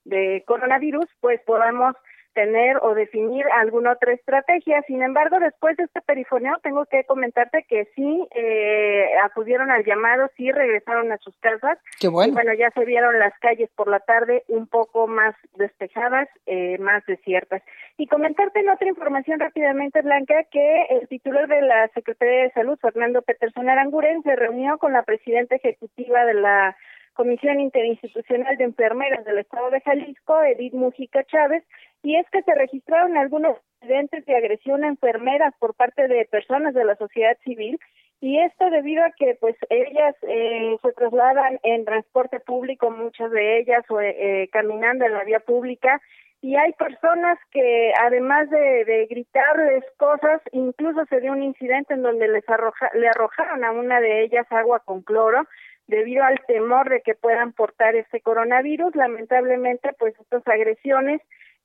[0.04, 1.96] de coronavirus, pues podamos
[2.34, 4.82] tener o definir alguna otra estrategia.
[4.86, 10.30] Sin embargo, después de este perifoneo, tengo que comentarte que sí eh, acudieron al llamado,
[10.36, 11.78] sí regresaron a sus casas.
[12.00, 12.32] Qué bueno.
[12.32, 16.78] Y bueno, ya se vieron las calles por la tarde un poco más despejadas, eh,
[16.78, 17.62] más desiertas.
[17.96, 22.78] Y comentarte en otra información rápidamente, Blanca, que el titular de la Secretaría de Salud,
[22.80, 26.76] Fernando Peterson Aranguren, se reunió con la presidenta ejecutiva de la
[27.18, 31.64] Comisión Interinstitucional de Enfermeras del Estado de Jalisco, Edith Mujica Chávez,
[32.02, 36.74] y es que se registraron algunos incidentes de agresión a enfermeras por parte de personas
[36.74, 37.78] de la sociedad civil
[38.20, 43.60] y esto debido a que pues ellas eh, se trasladan en transporte público, muchas de
[43.60, 46.00] ellas o eh, caminando en la vía pública
[46.40, 52.02] y hay personas que además de, de, gritarles cosas, incluso se dio un incidente en
[52.02, 55.48] donde les arroja, le arrojaron a una de ellas agua con cloro
[55.88, 58.94] debido al temor de que puedan portar este coronavirus.
[58.94, 61.20] Lamentablemente, pues estas agresiones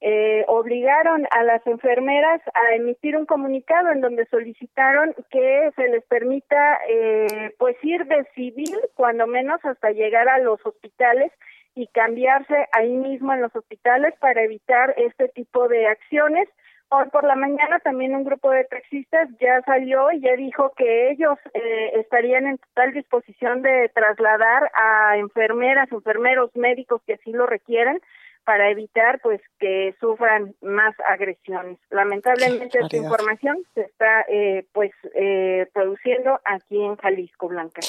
[0.05, 6.03] eh, obligaron a las enfermeras a emitir un comunicado en donde solicitaron que se les
[6.03, 11.31] permita eh, pues ir de civil cuando menos hasta llegar a los hospitales
[11.73, 16.49] y cambiarse ahí mismo en los hospitales para evitar este tipo de acciones.
[16.89, 21.11] Hoy por la mañana también un grupo de taxistas ya salió y ya dijo que
[21.11, 27.45] ellos eh, estarían en total disposición de trasladar a enfermeras, enfermeros, médicos que así lo
[27.45, 28.01] requieren
[28.45, 31.77] para evitar pues que sufran más agresiones.
[31.89, 37.81] Lamentablemente esta información se está eh, pues eh, produciendo aquí en Jalisco Blanca.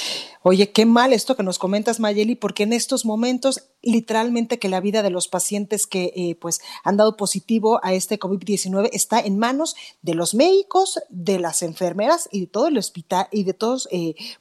[0.42, 4.80] Oye, qué mal esto que nos comentas Mayeli, porque en estos momentos literalmente que la
[4.80, 9.38] vida de los pacientes que eh, pues han dado positivo a este COVID-19 está en
[9.38, 13.88] manos de los médicos, de las enfermeras y de todo el hospital y de todos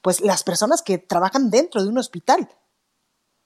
[0.01, 2.49] pues las personas que trabajan dentro de un hospital.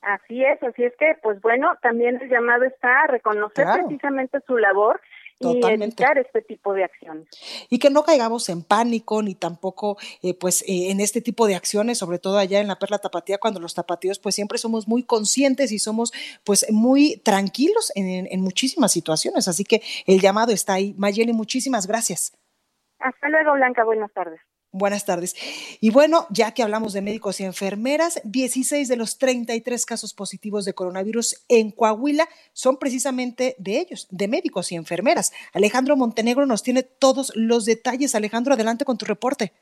[0.02, 4.58] Así es, así es que, pues bueno, también el llamado está a reconocer precisamente su
[4.58, 5.02] labor
[5.40, 7.28] y evitar este tipo de acciones.
[7.70, 11.56] Y que no caigamos en pánico ni tampoco eh, pues eh, en este tipo de
[11.56, 15.04] acciones, sobre todo allá en la Perla Tapatía, cuando los tapatíos pues siempre somos muy
[15.04, 16.12] conscientes y somos
[16.44, 19.48] pues muy tranquilos en, en muchísimas situaciones.
[19.48, 20.96] Así que el llamado está ahí.
[20.98, 22.38] Mayeli, muchísimas gracias.
[23.00, 23.84] Hasta luego, Blanca.
[23.84, 24.40] Buenas tardes.
[24.72, 25.36] Buenas tardes.
[25.80, 30.66] Y bueno, ya que hablamos de médicos y enfermeras, 16 de los 33 casos positivos
[30.66, 35.32] de coronavirus en Coahuila son precisamente de ellos, de médicos y enfermeras.
[35.54, 38.14] Alejandro Montenegro nos tiene todos los detalles.
[38.14, 39.54] Alejandro, adelante con tu reporte.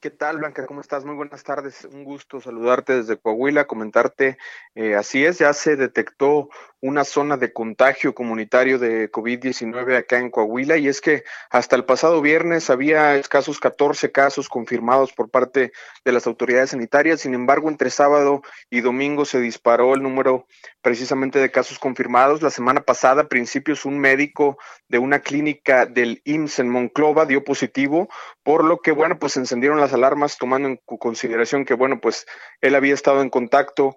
[0.00, 0.64] ¿Qué tal, Blanca?
[0.64, 1.04] ¿Cómo estás?
[1.04, 1.84] Muy buenas tardes.
[1.84, 4.38] Un gusto saludarte desde Coahuila, comentarte,
[4.74, 6.48] eh, así es, ya se detectó
[6.80, 11.84] una zona de contagio comunitario de COVID-19 acá en Coahuila y es que hasta el
[11.84, 17.68] pasado viernes había escasos 14 casos confirmados por parte de las autoridades sanitarias, sin embargo,
[17.68, 20.46] entre sábado y domingo se disparó el número
[20.80, 22.40] precisamente de casos confirmados.
[22.40, 24.56] La semana pasada, a principios, un médico
[24.88, 28.08] de una clínica del IMSS en Monclova dio positivo,
[28.50, 32.26] por lo que, bueno, pues encendieron las alarmas tomando en consideración que, bueno, pues
[32.60, 33.94] él había estado en contacto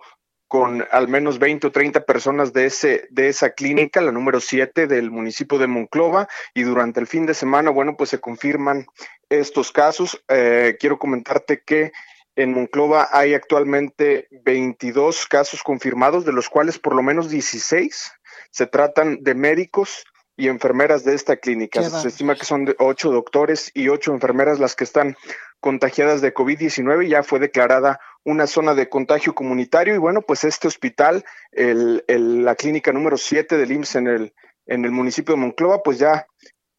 [0.47, 4.85] con al menos 20 o 30 personas de, ese, de esa clínica, la número 7
[4.85, 8.85] del municipio de Monclova, y durante el fin de semana, bueno, pues se confirman
[9.27, 10.23] estos casos.
[10.27, 11.91] Eh, quiero comentarte que
[12.35, 18.11] en Monclova hay actualmente 22 casos confirmados, de los cuales por lo menos 16
[18.51, 21.83] se tratan de médicos y enfermeras de esta clínica.
[21.83, 25.15] Se estima que son ocho doctores y ocho enfermeras las que están
[25.59, 27.07] contagiadas de COVID-19.
[27.07, 32.55] Ya fue declarada una zona de contagio comunitario y bueno, pues este hospital, el, la
[32.55, 34.33] clínica número 7 del IMSS en el,
[34.65, 36.25] en el municipio de Monclova, pues ya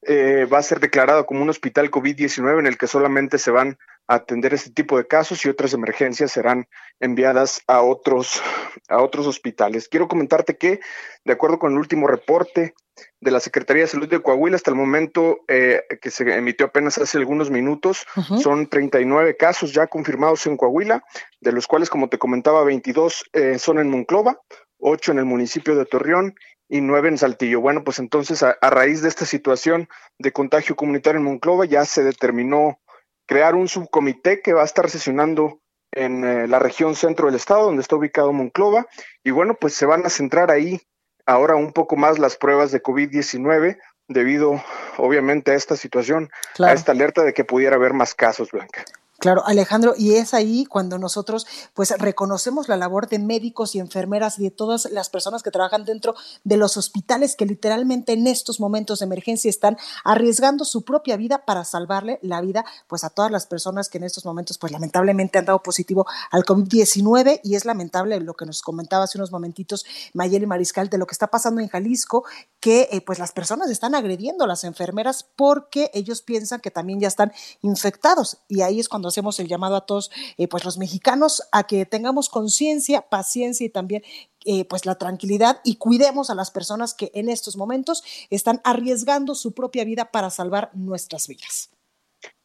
[0.02, 3.78] eh, va a ser declarado como un hospital COVID-19 en el que solamente se van
[4.06, 6.66] atender este tipo de casos y otras emergencias serán
[7.00, 8.42] enviadas a otros,
[8.88, 9.88] a otros hospitales.
[9.88, 10.80] Quiero comentarte que,
[11.24, 12.74] de acuerdo con el último reporte
[13.20, 16.98] de la Secretaría de Salud de Coahuila, hasta el momento eh, que se emitió apenas
[16.98, 18.06] hace algunos minutos,
[18.40, 21.02] son 39 casos ya confirmados en Coahuila,
[21.40, 24.40] de los cuales, como te comentaba, 22 eh, son en Monclova,
[24.78, 26.34] 8 en el municipio de Torreón
[26.68, 27.60] y 9 en Saltillo.
[27.60, 29.88] Bueno, pues entonces a, a raíz de esta situación
[30.18, 32.78] de contagio comunitario en Monclova ya se determinó
[33.26, 35.60] crear un subcomité que va a estar sesionando
[35.92, 38.86] en eh, la región centro del estado, donde está ubicado Monclova,
[39.22, 40.80] y bueno, pues se van a centrar ahí
[41.26, 44.62] ahora un poco más las pruebas de COVID-19 debido
[44.98, 48.84] obviamente a esta situación, a esta alerta de que pudiera haber más casos, Blanca.
[49.24, 54.38] Claro, Alejandro, y es ahí cuando nosotros pues reconocemos la labor de médicos y enfermeras
[54.38, 58.60] y de todas las personas que trabajan dentro de los hospitales que literalmente en estos
[58.60, 63.30] momentos de emergencia están arriesgando su propia vida para salvarle la vida pues a todas
[63.30, 67.64] las personas que en estos momentos pues lamentablemente han dado positivo al COVID-19 y es
[67.64, 71.62] lamentable lo que nos comentaba hace unos momentitos Mayeli Mariscal de lo que está pasando
[71.62, 72.24] en Jalisco
[72.60, 77.00] que eh, pues las personas están agrediendo a las enfermeras porque ellos piensan que también
[77.00, 77.32] ya están
[77.62, 81.64] infectados y ahí es cuando hacemos el llamado a todos, eh, pues los mexicanos, a
[81.66, 84.02] que tengamos conciencia, paciencia y también
[84.44, 89.34] eh, pues la tranquilidad y cuidemos a las personas que en estos momentos están arriesgando
[89.34, 91.73] su propia vida para salvar nuestras vidas.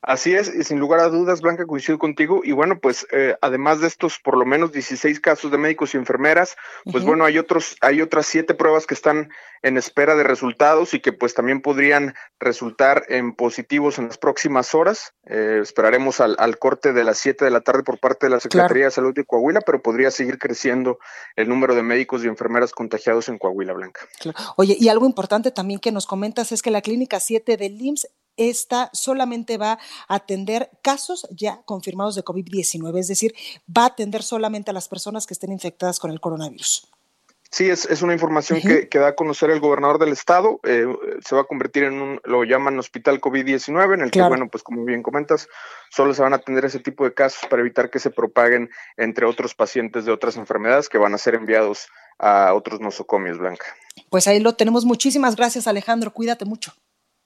[0.01, 2.39] Así es, y sin lugar a dudas, Blanca, coincido contigo.
[2.43, 5.97] Y bueno, pues eh, además de estos por lo menos 16 casos de médicos y
[5.97, 6.55] enfermeras,
[6.89, 9.29] pues bueno, hay otros, hay otras siete pruebas que están
[9.61, 14.73] en espera de resultados y que pues también podrían resultar en positivos en las próximas
[14.73, 15.13] horas.
[15.25, 18.85] Eh, esperaremos al, corte de las 7 de la tarde por parte de la Secretaría
[18.85, 20.99] de Salud de Coahuila, pero podría seguir creciendo
[21.35, 24.07] el número de médicos y enfermeras contagiados en Coahuila, Blanca.
[24.55, 28.07] Oye, y algo importante también que nos comentas es que la clínica 7 del IMSS
[28.39, 29.73] esta solamente va
[30.07, 33.35] a atender casos ya confirmados de COVID-19, es decir,
[33.67, 36.87] va a atender solamente a las personas que estén infectadas con el coronavirus.
[37.51, 40.59] Sí, es, es una información que, que, da a conocer el gobernador del estado.
[40.63, 40.85] Eh,
[41.25, 44.63] se va a convertir en un, lo llaman hospital COVID-19, en el que, bueno, pues
[44.63, 45.47] como bien comentas,
[45.89, 49.25] solo se van a atender ese tipo de casos para evitar que se propaguen entre
[49.25, 51.87] otros pacientes de otras enfermedades que van a ser enviados
[52.19, 53.65] a otros nosocomios, Blanca.
[54.11, 54.85] Pues ahí lo tenemos.
[54.85, 56.13] Muchísimas gracias, Alejandro.
[56.13, 56.73] Cuídate mucho.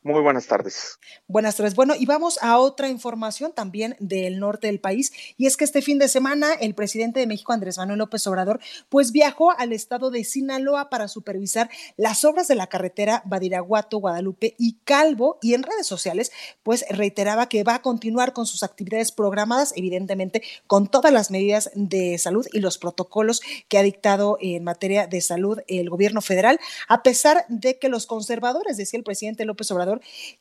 [0.03, 0.99] Muy buenas tardes.
[1.27, 1.75] Buenas tardes.
[1.75, 5.81] Bueno, y vamos a otra información también del norte del país, y es que este
[5.81, 10.11] fin de semana el presidente de México, Andrés Manuel López Obrador, pues viajó al estado
[10.11, 15.63] de Sinaloa para supervisar las obras de la carretera Badiraguato, Guadalupe y Calvo, y en
[15.63, 16.33] redes sociales,
[16.63, 21.71] pues reiteraba que va a continuar con sus actividades programadas, evidentemente con todas las medidas
[21.75, 26.59] de salud y los protocolos que ha dictado en materia de salud el gobierno federal,
[26.89, 29.92] a pesar de que los conservadores, decía el presidente López Obrador,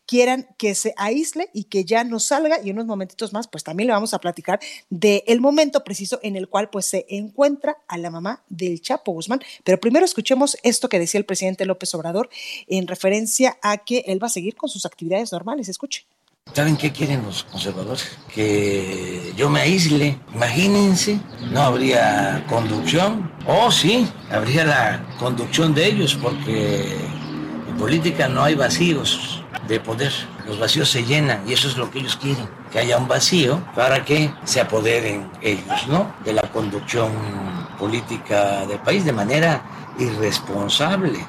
[0.06, 3.86] quieran que se aísle y que ya no salga y unos momentitos más pues también
[3.88, 7.98] le vamos a platicar del el momento preciso en el cual pues se encuentra a
[7.98, 9.40] la mamá del Chapo Guzmán.
[9.64, 12.28] Pero primero escuchemos esto que decía el presidente López Obrador
[12.66, 15.68] en referencia a que él va a seguir con sus actividades normales.
[15.68, 16.04] Escuche.
[16.54, 18.10] ¿Saben qué quieren los conservadores?
[18.34, 20.18] Que yo me aísle.
[20.34, 21.18] Imagínense,
[21.50, 23.32] no habría conducción.
[23.46, 26.84] Oh, sí, habría la conducción de ellos porque
[27.72, 30.12] en política no hay vacíos de poder.
[30.46, 33.62] Los vacíos se llenan y eso es lo que ellos quieren, que haya un vacío
[33.74, 36.14] para que se apoderen ellos, ¿no?
[36.24, 37.10] De la conducción
[37.78, 39.62] política del país de manera
[39.98, 41.24] irresponsable.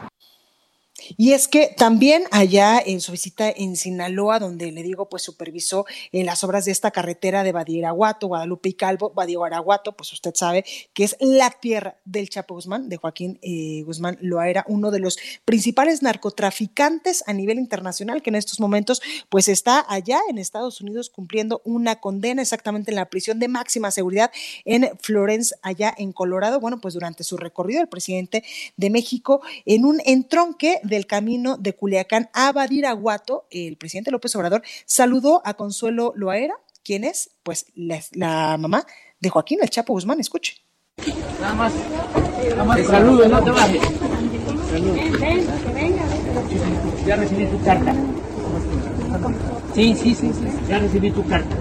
[1.18, 5.86] Y es que también allá en su visita en Sinaloa, donde le digo, pues supervisó
[6.12, 10.66] en las obras de esta carretera de Badiraguato, Guadalupe y Calvo, Badiraguato, pues usted sabe
[10.94, 15.18] que es la tierra del Chapo Guzmán, de Joaquín eh, Guzmán Loaera, uno de los
[15.46, 21.10] principales narcotraficantes a nivel internacional, que en estos momentos pues está allá en Estados Unidos
[21.10, 24.32] cumpliendo una condena exactamente en la prisión de máxima seguridad
[24.66, 26.60] en Florence, allá en Colorado.
[26.60, 28.44] Bueno, pues durante su recorrido el presidente
[28.78, 34.64] de México en un entronque del camino de Culiacán a Badiraguato, el presidente López Obrador
[34.86, 38.86] saludó a Consuelo Loaera, quien es pues la, mamá
[39.20, 40.20] de Joaquín El Chapo Guzmán.
[40.20, 40.58] Escuche.
[41.40, 41.74] Nada más.
[42.50, 42.78] Nada más.
[42.78, 43.82] Te saludo, no te bajes.
[47.06, 47.96] Ya recibí tu carta.
[49.74, 50.48] Sí, sí, sí, sí.
[50.68, 51.56] Ya recibí tu carta.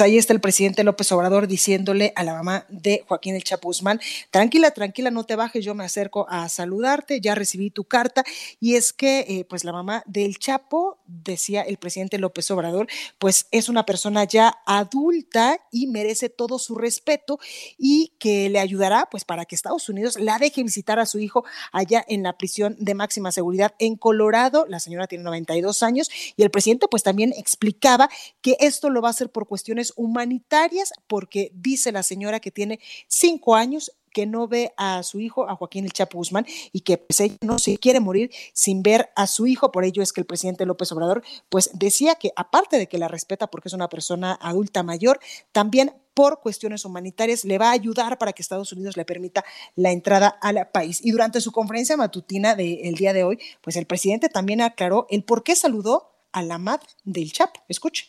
[0.00, 4.00] Ahí está el presidente López Obrador diciéndole a la mamá de Joaquín El Chapo Guzmán,
[4.30, 8.24] tranquila, tranquila, no te bajes, yo me acerco a saludarte, ya recibí tu carta.
[8.60, 12.86] Y es que, eh, pues la mamá del Chapo, decía el presidente López Obrador,
[13.18, 17.38] pues es una persona ya adulta y merece todo su respeto
[17.76, 21.44] y que le ayudará, pues para que Estados Unidos la deje visitar a su hijo
[21.72, 24.64] allá en la prisión de máxima seguridad en Colorado.
[24.68, 28.08] La señora tiene 92 años y el presidente pues también explicaba
[28.40, 32.80] que esto lo va a hacer por cuestión humanitarias, porque dice la señora que tiene
[33.08, 36.98] cinco años que no ve a su hijo, a Joaquín El Chapo Guzmán, y que
[36.98, 39.72] pues, ella no se quiere morir sin ver a su hijo.
[39.72, 43.08] Por ello es que el presidente López Obrador, pues decía que aparte de que la
[43.08, 45.18] respeta porque es una persona adulta mayor,
[45.52, 49.44] también por cuestiones humanitarias le va a ayudar para que Estados Unidos le permita
[49.76, 51.00] la entrada al país.
[51.02, 55.24] Y durante su conferencia matutina del día de hoy, pues el presidente también aclaró el
[55.24, 57.60] por qué saludó a la madre del Chapo.
[57.68, 58.08] Escuche.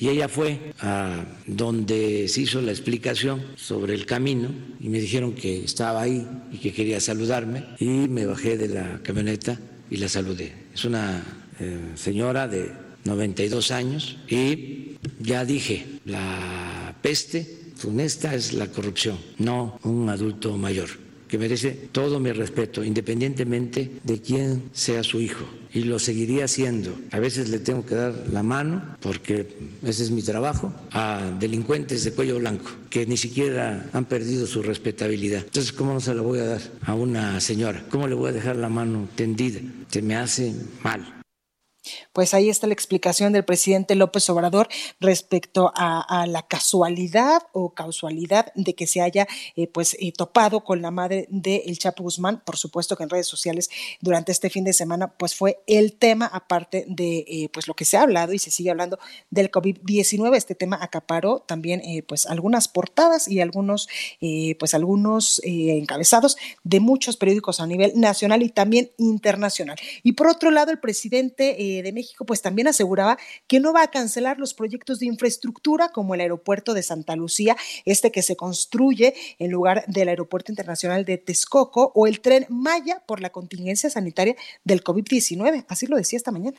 [0.00, 4.48] Y ella fue a donde se hizo la explicación sobre el camino
[4.80, 9.00] y me dijeron que estaba ahí y que quería saludarme y me bajé de la
[9.02, 10.54] camioneta y la saludé.
[10.72, 11.22] Es una
[11.60, 12.72] eh, señora de
[13.04, 17.46] 92 años y ya dije, la peste
[17.76, 24.20] funesta es la corrupción, no un adulto mayor que merece todo mi respeto, independientemente de
[24.20, 25.44] quién sea su hijo.
[25.72, 26.92] Y lo seguiría haciendo.
[27.12, 29.46] A veces le tengo que dar la mano, porque
[29.84, 34.62] ese es mi trabajo, a delincuentes de cuello blanco, que ni siquiera han perdido su
[34.62, 35.44] respetabilidad.
[35.44, 37.84] Entonces, ¿cómo no se la voy a dar a una señora?
[37.88, 39.60] ¿Cómo le voy a dejar la mano tendida?
[39.88, 40.52] Se me hace
[40.82, 41.19] mal.
[42.12, 44.68] Pues ahí está la explicación del presidente López Obrador
[45.00, 49.26] respecto a, la casualidad o causalidad de que se haya
[49.56, 52.42] eh, pues eh, topado con la madre de El Chapo Guzmán.
[52.44, 53.70] Por supuesto que en redes sociales
[54.00, 57.84] durante este fin de semana pues fue el tema aparte de eh, pues lo que
[57.84, 58.98] se ha hablado y se sigue hablando
[59.30, 60.36] del COVID-19.
[60.36, 63.88] Este tema acaparó también pues algunas portadas y algunos
[64.58, 69.78] pues algunos encabezados de muchos periódicos a nivel nacional y también internacional.
[70.02, 73.90] Y por otro lado el presidente de México, pues también aseguraba que no va a
[73.90, 79.14] cancelar los proyectos de infraestructura como el aeropuerto de Santa Lucía, este que se construye
[79.38, 84.36] en lugar del aeropuerto internacional de Texcoco o el tren Maya por la contingencia sanitaria
[84.64, 85.64] del COVID-19.
[85.68, 86.58] Así lo decía esta mañana.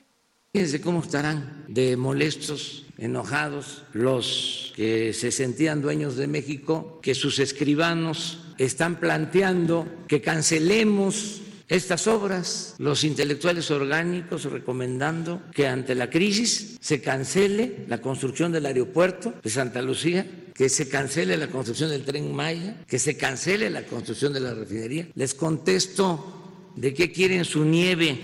[0.54, 7.40] Fíjense cómo estarán de molestos, enojados los que se sentían dueños de México, que sus
[7.40, 11.42] escribanos están planteando que cancelemos
[11.72, 18.66] estas obras, los intelectuales orgánicos recomendando que ante la crisis se cancele la construcción del
[18.66, 23.70] aeropuerto de Santa Lucía, que se cancele la construcción del tren Maya, que se cancele
[23.70, 25.08] la construcción de la refinería.
[25.16, 26.42] Les contesto
[26.76, 28.18] ¿De qué quieren su nieve?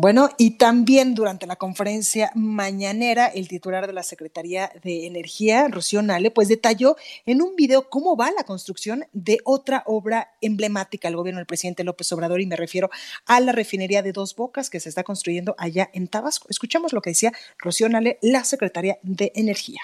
[0.00, 6.02] Bueno, y también durante la conferencia mañanera, el titular de la Secretaría de Energía, Rocío
[6.02, 6.94] Nale, pues detalló
[7.26, 11.82] en un video cómo va la construcción de otra obra emblemática del gobierno del presidente
[11.82, 12.90] López Obrador, y me refiero
[13.26, 16.46] a la refinería de Dos Bocas que se está construyendo allá en Tabasco.
[16.48, 19.80] Escuchamos lo que decía Rocío Nale, la Secretaría de Energía.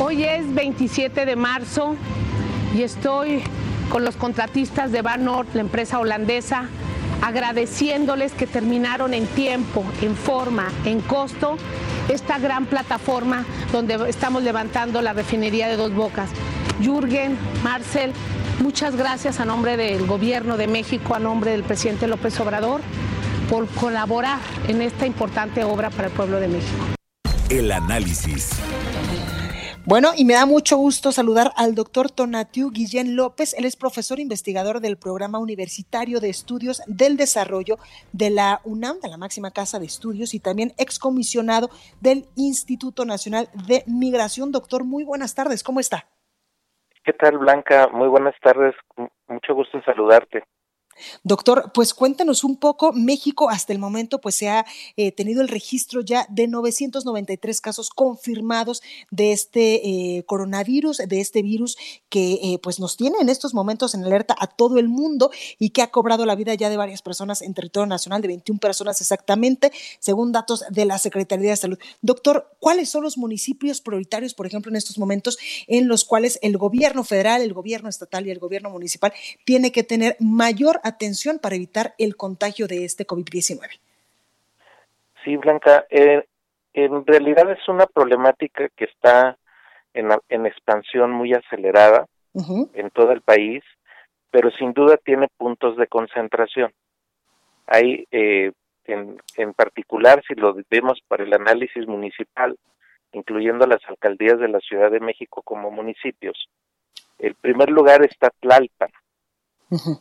[0.00, 1.94] Hoy es 27 de marzo
[2.76, 3.44] y estoy
[3.90, 6.68] con los contratistas de Van la empresa holandesa,
[7.26, 11.56] agradeciéndoles que terminaron en tiempo, en forma, en costo,
[12.08, 16.30] esta gran plataforma donde estamos levantando la refinería de Dos Bocas.
[16.80, 18.12] Jürgen, Marcel,
[18.62, 22.80] muchas gracias a nombre del Gobierno de México, a nombre del presidente López Obrador,
[23.50, 26.84] por colaborar en esta importante obra para el pueblo de México.
[27.50, 28.50] El análisis.
[29.88, 33.54] Bueno, y me da mucho gusto saludar al doctor Tonatiu Guillén López.
[33.54, 37.76] Él es profesor investigador del Programa Universitario de Estudios del Desarrollo
[38.12, 41.70] de la UNAM, de la máxima casa de estudios, y también excomisionado
[42.00, 44.50] del Instituto Nacional de Migración.
[44.50, 46.08] Doctor, muy buenas tardes, ¿cómo está?
[47.04, 47.86] ¿Qué tal, Blanca?
[47.92, 48.74] Muy buenas tardes,
[49.28, 50.42] mucho gusto en saludarte.
[51.22, 54.66] Doctor, pues cuéntanos un poco, México hasta el momento pues se ha
[54.96, 61.42] eh, tenido el registro ya de 993 casos confirmados de este eh, coronavirus, de este
[61.42, 61.76] virus
[62.08, 65.70] que eh, pues nos tiene en estos momentos en alerta a todo el mundo y
[65.70, 69.00] que ha cobrado la vida ya de varias personas en territorio nacional, de 21 personas
[69.00, 71.78] exactamente, según datos de la Secretaría de Salud.
[72.02, 76.56] Doctor, ¿cuáles son los municipios prioritarios, por ejemplo, en estos momentos en los cuales el
[76.56, 79.12] gobierno federal, el gobierno estatal y el gobierno municipal
[79.44, 83.80] tiene que tener mayor atención para evitar el contagio de este COVID-19.
[85.24, 86.24] Sí, Blanca, eh,
[86.72, 89.36] en realidad es una problemática que está
[89.94, 92.06] en, en expansión muy acelerada
[92.74, 93.64] en todo el país,
[94.30, 96.70] pero sin duda tiene puntos de concentración.
[97.66, 98.52] Hay, eh,
[98.84, 102.56] en, en particular, si lo vemos para el análisis municipal,
[103.12, 106.48] incluyendo las alcaldías de la Ciudad de México como municipios,
[107.18, 108.90] el primer lugar está Tlalpan,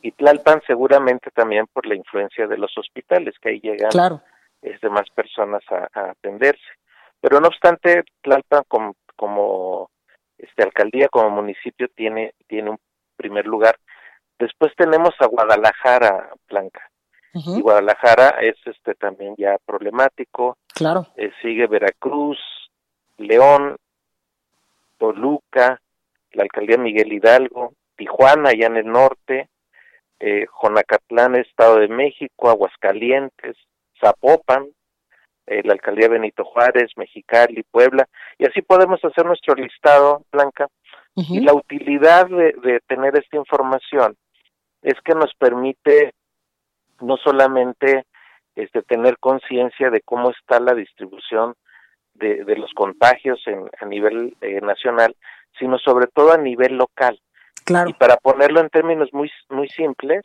[0.01, 4.22] y Tlalpan seguramente también por la influencia de los hospitales, que ahí llegan
[4.61, 6.61] este, más personas a, atenderse.
[7.20, 9.89] Pero no obstante, Tlalpan como, como
[10.38, 12.80] este, alcaldía, como municipio, tiene, tiene un
[13.16, 13.78] primer lugar.
[14.38, 16.89] Después tenemos a Guadalajara, Blanca.
[17.34, 20.57] Y Guadalajara es este también ya problemático.
[20.74, 21.07] Claro.
[21.18, 22.39] Eh, sigue Veracruz,
[23.18, 23.76] León,
[24.97, 25.82] Toluca,
[26.32, 29.49] la alcaldía Miguel Hidalgo, Tijuana, allá en el norte,
[30.20, 33.57] eh, Jonacatlán, Estado de México, Aguascalientes,
[33.99, 34.68] Zapopan,
[35.47, 38.07] eh, la alcaldía Benito Juárez, Mexicali, Puebla,
[38.38, 40.68] y así podemos hacer nuestro listado, Blanca.
[41.18, 44.18] Y la utilidad de, tener esta información
[44.82, 46.13] es que nos permite
[46.99, 48.05] no solamente
[48.53, 51.55] este, tener conciencia de cómo está la distribución
[52.16, 55.16] de, los contagios en, a nivel eh, nacional,
[55.57, 57.20] sino sobre todo a nivel local.
[57.68, 60.22] Y para ponerlo en términos muy, muy simples,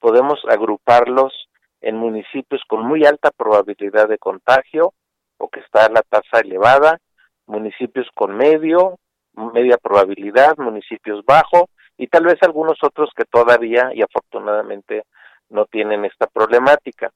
[0.00, 1.48] podemos agruparlos
[1.80, 4.92] en municipios con muy alta probabilidad de contagio
[5.38, 6.98] o que está la tasa elevada,
[7.46, 8.98] municipios con medio,
[9.34, 15.04] media probabilidad, municipios bajo y tal vez algunos otros que todavía y afortunadamente
[15.48, 17.10] no tienen esta problemática.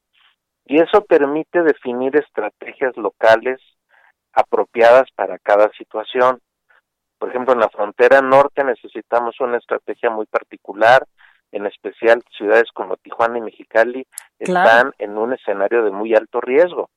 [0.67, 3.61] Y eso permite definir estrategias locales
[4.33, 6.41] apropiadas para cada situación.
[7.19, 11.07] Por ejemplo, en la frontera norte necesitamos una estrategia muy particular,
[11.51, 14.07] en especial ciudades como Tijuana y Mexicali
[14.39, 16.91] están en un escenario de muy alto riesgo.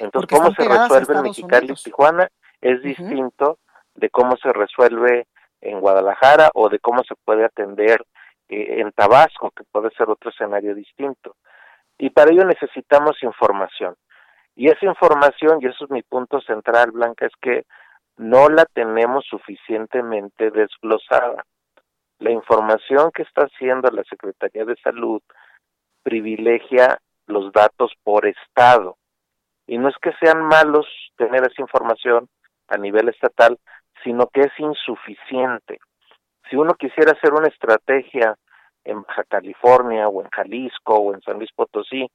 [0.00, 2.28] Entonces, cómo se resuelve en Mexicali y Tijuana
[2.60, 3.58] es distinto
[3.94, 5.26] de cómo se resuelve
[5.60, 8.04] en Guadalajara o de cómo se puede atender
[8.48, 11.36] eh, en Tabasco, que puede ser otro escenario distinto.
[11.98, 13.96] Y para ello necesitamos información.
[14.54, 17.64] Y esa información, y eso es mi punto central, Blanca, es que
[18.16, 21.44] no la tenemos suficientemente desglosada.
[22.18, 25.20] La información que está haciendo la Secretaría de Salud
[26.02, 28.96] privilegia los datos por estado.
[29.66, 30.86] Y no es que sean malos
[31.16, 32.28] tener esa información
[32.68, 33.58] a nivel estatal,
[34.04, 35.78] sino que es insuficiente.
[36.48, 38.36] Si uno quisiera hacer una estrategia
[38.84, 42.08] en Baja California o en Jalisco o en San Luis Potosí,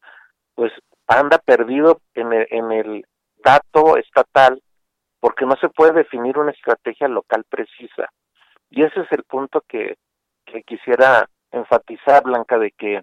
[0.55, 0.71] pues
[1.07, 3.05] anda perdido en el, en el
[3.43, 4.61] dato estatal
[5.21, 8.09] porque no se puede definir una estrategia local precisa.
[8.69, 9.95] Y ese es el punto que,
[10.45, 13.01] que quisiera enfatizar, Blanca, de que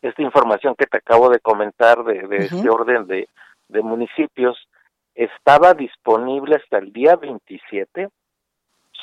[0.00, 3.28] esta información que te acabo de comentar de, de este orden de,
[3.68, 4.68] de municipios
[5.14, 8.08] estaba disponible hasta el día 27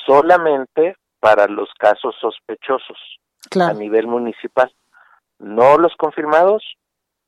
[0.06, 2.98] solamente para los casos sospechosos.
[3.60, 4.72] a nivel municipal.
[5.38, 6.62] No los confirmados,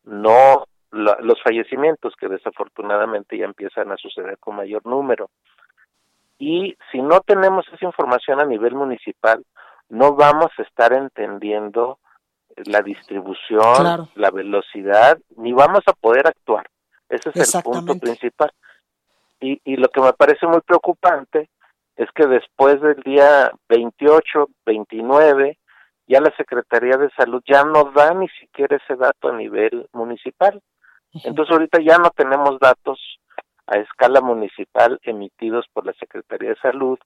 [0.04, 5.30] no los fallecimientos que desafortunadamente ya empiezan a suceder con mayor número.
[6.38, 9.45] Y si no tenemos esa información a nivel municipal,
[9.88, 11.99] no vamos a estar entendiendo
[12.66, 16.68] la distribución, la velocidad, ni vamos a poder actuar.
[17.09, 18.51] Ese es el punto principal.
[19.40, 21.49] Y, y lo que me parece muy preocupante
[21.97, 25.59] es que después del día 28, 29,
[26.07, 30.61] ya la Secretaría de Salud ya no da ni siquiera ese dato a nivel municipal.
[31.12, 32.98] Entonces ahorita ya no tenemos datos
[33.66, 36.98] a escala municipal emitidos por la Secretaría de Salud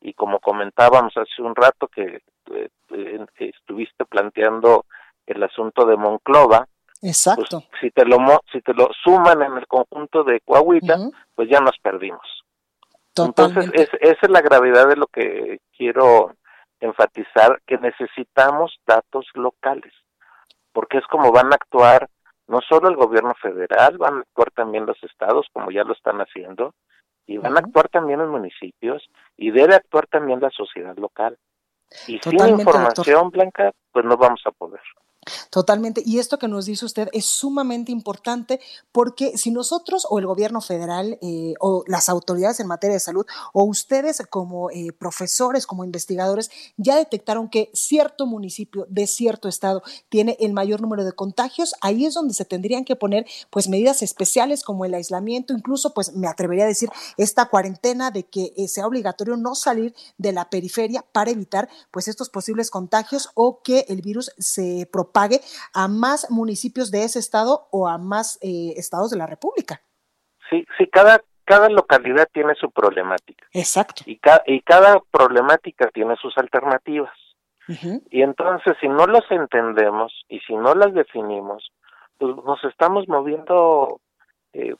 [0.00, 4.84] y como comentábamos hace un rato que eh, eh, estuviste planteando
[5.26, 6.68] el asunto de Monclova,
[7.00, 7.62] pues, Exacto.
[7.80, 8.18] si te lo
[8.52, 12.44] si te lo suman en el conjunto de Coahuila, pues ya nos perdimos.
[13.16, 16.34] Entonces, esa es la gravedad de lo que quiero
[16.80, 19.92] enfatizar, que necesitamos datos locales,
[20.72, 22.08] porque es como van a actuar
[22.46, 26.18] no solo el gobierno federal, van a actuar también los estados, como ya lo están
[26.20, 26.74] haciendo,
[27.26, 31.38] y van a actuar también los municipios, y debe actuar también la sociedad local.
[32.06, 34.80] Y sin información, Blanca, pues no vamos a poder.
[35.50, 36.02] Totalmente.
[36.04, 38.60] Y esto que nos dice usted es sumamente importante
[38.92, 43.26] porque si nosotros o el gobierno federal eh, o las autoridades en materia de salud
[43.52, 49.82] o ustedes como eh, profesores, como investigadores, ya detectaron que cierto municipio de cierto estado
[50.08, 54.02] tiene el mayor número de contagios, ahí es donde se tendrían que poner pues medidas
[54.02, 58.68] especiales como el aislamiento, incluso pues me atrevería a decir esta cuarentena de que eh,
[58.68, 63.84] sea obligatorio no salir de la periferia para evitar pues estos posibles contagios o que
[63.88, 65.40] el virus se propague pague
[65.72, 69.80] a más municipios de ese estado o a más eh, estados de la República.
[70.50, 73.46] Sí, sí, cada, cada localidad tiene su problemática.
[73.52, 74.02] Exacto.
[74.06, 77.12] Y, y cada problemática tiene sus alternativas.
[78.10, 81.72] Y entonces, si no las entendemos y si no las definimos,
[82.18, 84.00] pues nos estamos moviendo
[84.52, 84.74] eh,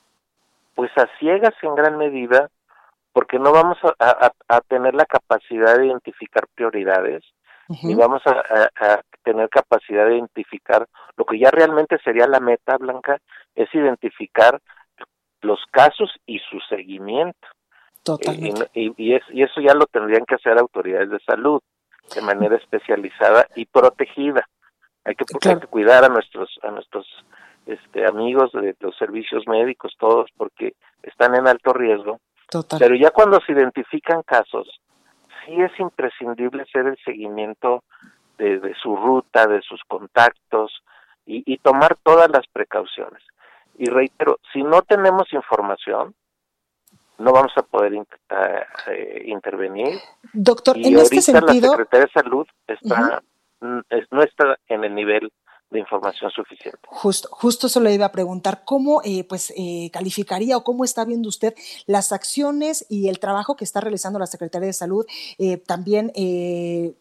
[0.75, 2.51] pues a ciegas en gran medida
[3.11, 7.23] porque no vamos a, tener la capacidad de identificar prioridades
[7.69, 10.87] y vamos a, tener capacidad de identificar
[11.17, 13.17] lo que ya realmente sería la meta blanca,
[13.55, 14.61] es identificar
[15.41, 17.47] los casos y su seguimiento.
[18.03, 18.69] Totalmente.
[18.75, 21.59] Y, y, eso ya lo tendrían que hacer autoridades de salud
[22.13, 24.47] de manera especializada y protegida.
[25.03, 25.25] Hay que,
[25.67, 27.07] cuidar a nuestros a nuestros
[27.65, 32.19] este, amigos de los servicios médicos todos porque están en alto riesgo.
[32.77, 34.69] Pero ya cuando se identifican casos,
[35.45, 37.83] sí es imprescindible hacer el seguimiento
[38.37, 40.83] de, su ruta, de sus contactos
[41.25, 43.23] y, tomar todas las precauciones.
[43.77, 46.13] Y reitero, si no tenemos información,
[47.17, 49.99] no vamos a poder eh, intervenir.
[50.33, 51.71] Doctor, y en este sentido.
[51.71, 53.23] La Secretaría de Salud está,
[53.61, 55.31] no está en el nivel
[55.71, 56.79] de información suficiente.
[56.87, 61.05] Justo, justo eso le iba a preguntar, ¿cómo eh, pues eh, calificaría o cómo está
[61.05, 61.55] viendo usted
[61.87, 65.05] las acciones y el trabajo que está realizando la Secretaría de Salud,
[65.39, 66.11] eh, también,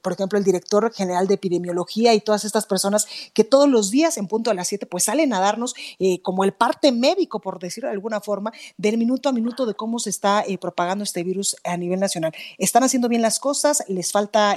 [0.03, 4.17] por ejemplo, el director general de epidemiología y todas estas personas que todos los días
[4.17, 5.75] en punto de las 7 pues salen a darnos
[6.23, 9.99] como el parte médico, por decirlo de alguna forma, del minuto a minuto de cómo
[9.99, 12.33] se está propagando este virus a nivel nacional.
[12.59, 13.85] ¿Están haciendo bien las cosas?
[13.89, 14.57] ¿Les falta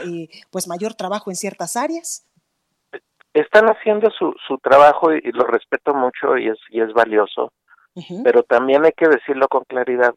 [0.49, 2.26] pues mayor trabajo en ciertas áreas?
[3.39, 7.51] Están haciendo su, su trabajo y, lo respeto mucho y es, y es valioso,
[8.23, 10.13] pero también hay que decirlo con claridad,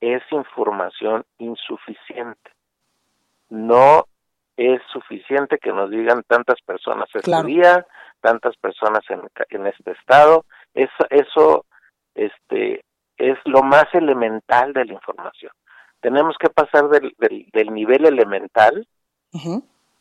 [0.00, 2.50] es información insuficiente.
[3.48, 4.04] No
[4.56, 7.86] es suficiente que nos digan tantas personas este día,
[8.20, 10.44] tantas personas en, en este estado,
[10.74, 11.64] eso, eso
[12.14, 12.84] este,
[13.16, 15.52] es lo más elemental de la información.
[16.00, 17.14] Tenemos que pasar del,
[17.52, 18.86] del, nivel elemental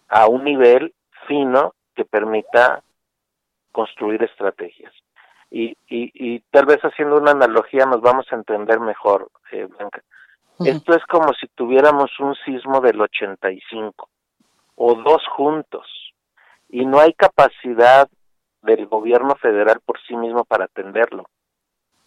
[0.09, 0.93] a un nivel
[1.27, 2.83] fino que permita
[3.71, 4.93] construir estrategias.
[5.49, 10.01] Y, y, tal vez haciendo una analogía nos vamos a entender mejor, eh, Blanca.
[10.59, 14.09] Esto es como si tuviéramos un sismo del 85
[14.75, 16.13] o dos juntos
[16.69, 18.07] y no hay capacidad
[18.61, 21.25] del gobierno federal por sí mismo para atenderlo.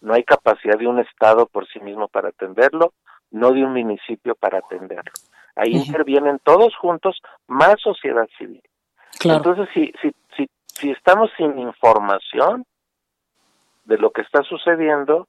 [0.01, 2.93] No hay capacidad de un estado por sí mismo para atenderlo,
[3.31, 5.11] no de un municipio para atenderlo.
[5.55, 8.63] Ahí intervienen todos juntos más sociedad civil.
[9.33, 12.65] Entonces, si, si, si, si estamos sin información
[13.85, 15.27] de lo que está sucediendo,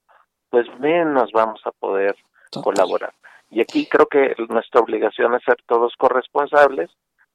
[0.50, 2.16] pues menos vamos a poder
[2.62, 3.12] colaborar.
[3.50, 6.90] Y aquí creo que nuestra obligación es ser todos corresponsables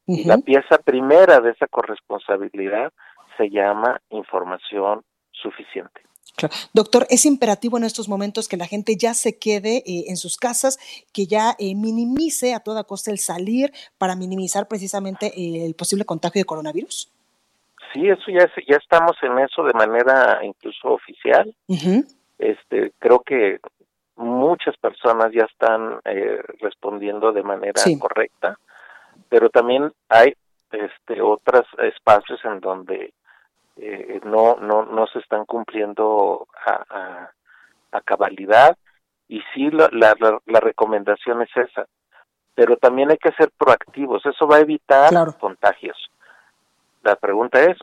[0.08, 2.92] y la pieza primera de esa corresponsabilidad
[3.38, 6.02] se llama información suficiente.
[6.74, 10.38] Doctor, es imperativo en estos momentos que la gente ya se quede eh, en sus
[10.38, 10.78] casas,
[11.14, 16.06] que ya eh, minimice a toda costa el salir para minimizar precisamente eh, el posible
[16.06, 17.12] contagio de coronavirus.
[17.94, 21.54] Sí, eso ya ya estamos en eso de manera incluso oficial.
[22.38, 23.60] Este, creo que
[24.16, 26.00] muchas personas ya están
[26.60, 28.58] respondiendo de manera correcta,
[29.28, 30.34] pero también hay
[30.72, 33.14] este otros espacios en donde
[33.84, 37.32] eh, no, no, no se están cumpliendo a,
[37.92, 38.78] a, cabalidad
[39.28, 40.16] y sí la, la,
[40.46, 41.88] la, recomendación es esa,
[42.54, 45.98] pero también hay que ser proactivos, eso va a evitar contagios.
[47.04, 47.78] La pregunta es,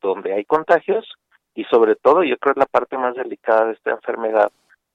[0.00, 1.06] ¿dónde hay contagios?
[1.54, 4.50] Y sobre todo, yo creo que la parte más delicada de esta enfermedad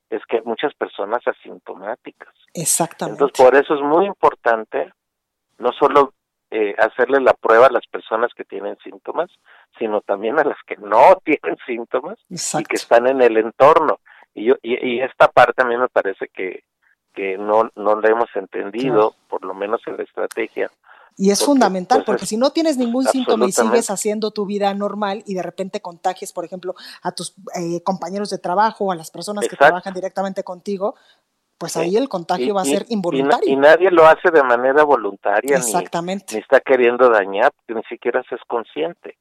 [0.10, 2.34] es que hay muchas personas asintomáticas.
[2.54, 3.24] Exactamente.
[3.24, 4.92] Entonces, por eso es muy importante
[5.58, 6.14] no solo
[6.52, 9.30] eh, hacerle la prueba a las personas que tienen síntomas,
[9.78, 14.00] sino también a las que no tienen síntomas y que están en el entorno.
[14.34, 16.64] Y, yo, y, esta parte a mí me parece que,
[17.14, 20.70] que no, no la hemos entendido, por lo menos en la estrategia.
[21.18, 24.74] Y es fundamental, pues, porque si no tienes ningún síntoma y sigues haciendo tu vida
[24.74, 28.96] normal y de repente contagies, por ejemplo, a tus eh, compañeros de trabajo o a
[28.96, 30.96] las personas que trabajan directamente contigo,
[31.60, 33.52] pues ahí el contagio va a ser involuntario.
[33.52, 36.36] Y, nadie lo hace de manera voluntaria, Exactamente.
[36.36, 39.18] Ni, está queriendo dañar, ni siquiera se es consciente.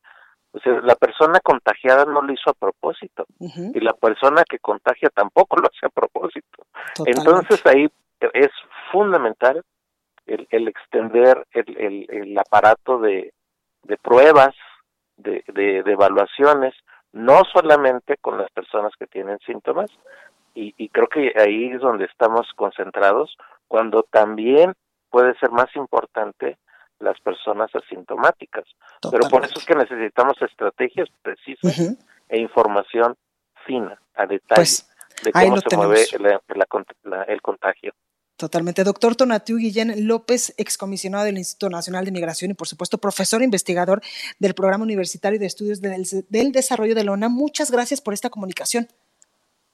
[0.52, 5.10] O sea, la persona contagiada no lo hizo a propósito y la persona que contagia
[5.10, 6.64] tampoco lo hace a propósito.
[7.04, 7.88] Entonces ahí
[8.32, 8.50] es
[8.90, 9.62] fundamental
[10.26, 13.34] el, el extender el, el, el, aparato de,
[13.82, 14.54] de pruebas,
[15.16, 16.74] de, de, de evaluaciones,
[17.12, 19.90] no solamente con las personas que tienen síntomas,
[20.58, 23.36] y, creo que ahí es donde estamos concentrados,
[23.68, 24.74] cuando también
[25.10, 26.58] puede ser más importante
[26.98, 28.64] las personas asintomáticas.
[29.10, 31.96] Pero por eso es que necesitamos estrategias precisas
[32.28, 33.14] e información
[33.66, 34.90] fina, a detalle, pues,
[35.22, 36.04] de cómo se mueve
[37.28, 37.92] el contagio.
[38.36, 38.84] Totalmente.
[38.84, 44.00] Doctor Tonatiu Guillén López, excomisionado del Instituto Nacional de Migración y, por supuesto, profesor investigador
[44.38, 47.28] del Programa Universitario de Estudios del, del Desarrollo de la ONA.
[47.28, 48.88] Muchas gracias por esta comunicación.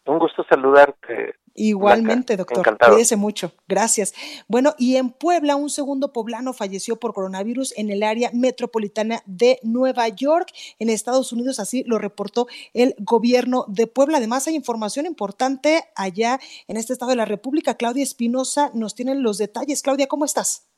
[0.07, 1.35] Un gusto saludarte.
[1.55, 2.77] Igualmente, doctor.
[2.79, 3.53] Cuídese mucho.
[3.69, 4.13] Gracias.
[4.49, 9.61] Bueno, y en Puebla, un segundo poblano falleció por coronavirus en el área metropolitana de
[9.63, 10.49] Nueva York,
[10.79, 11.61] en Estados Unidos.
[11.61, 14.19] Así lo reportó el gobierno de Puebla.
[14.19, 17.77] Además, hay información importante allá en este estado de la República.
[17.77, 19.83] Claudia Espinosa nos tiene los detalles.
[19.83, 20.74] Claudia, ¿cómo estás?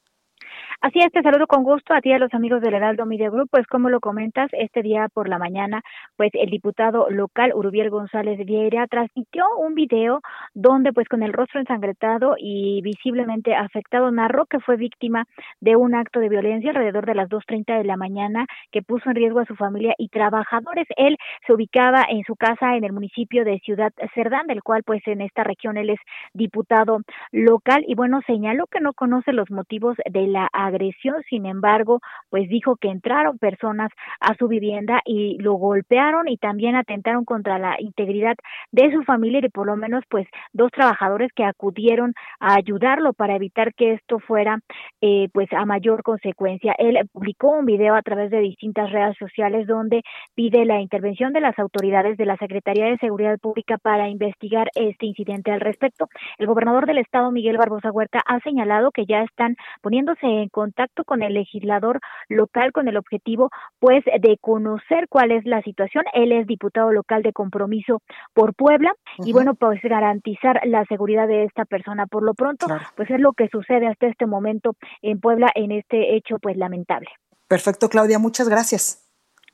[0.83, 3.31] Así es, te saludo con gusto a ti y a los amigos del Heraldo Media
[3.31, 3.49] Group.
[3.51, 5.81] Pues como lo comentas, este día por la mañana,
[6.16, 10.20] pues el diputado local Urubiel González Vieira transmitió un video
[10.53, 15.24] donde pues con el rostro ensangrentado y visiblemente afectado narró que fue víctima
[15.61, 19.16] de un acto de violencia alrededor de las 2.30 de la mañana que puso en
[19.16, 20.87] riesgo a su familia y trabajadores.
[20.97, 21.16] Él
[21.47, 25.22] se ubicaba en su casa en el municipio de Ciudad Cerdán, del cual pues en
[25.22, 26.01] esta región él es
[26.35, 27.01] diputado
[27.33, 32.01] local y bueno, señaló que no conoce los motivos de la agresión, sin embargo,
[32.31, 33.91] pues dijo que entraron personas
[34.21, 38.37] a su vivienda y lo golpearon y también atentaron contra la integridad
[38.73, 43.37] de su familia y por lo menos pues dos trabajadores que acudieron a ayudarlo para
[43.37, 44.61] evitar que esto fuera
[45.01, 46.75] eh, pues a mayor consecuencia.
[46.79, 50.03] Él publicó un video a través de distintas redes sociales donde
[50.35, 55.07] pide la intervención de las autoridades de la Secretaría de Seguridad Pública para investigar este
[55.07, 56.09] incidente al respecto.
[56.39, 61.04] El gobernador del estado, Miguel Barbosa Huerta, ha señalado que ya están poniéndose en contacto
[61.04, 62.00] con el legislador
[62.30, 66.04] local con el objetivo pues de conocer cuál es la situación.
[66.14, 68.00] Él es diputado local de compromiso
[68.32, 72.07] por Puebla y bueno, pues garantizar la seguridad de esta persona.
[72.07, 76.16] Por lo pronto, pues es lo que sucede hasta este momento en Puebla en este
[76.16, 77.09] hecho pues lamentable.
[77.48, 79.05] Perfecto, Claudia, muchas gracias.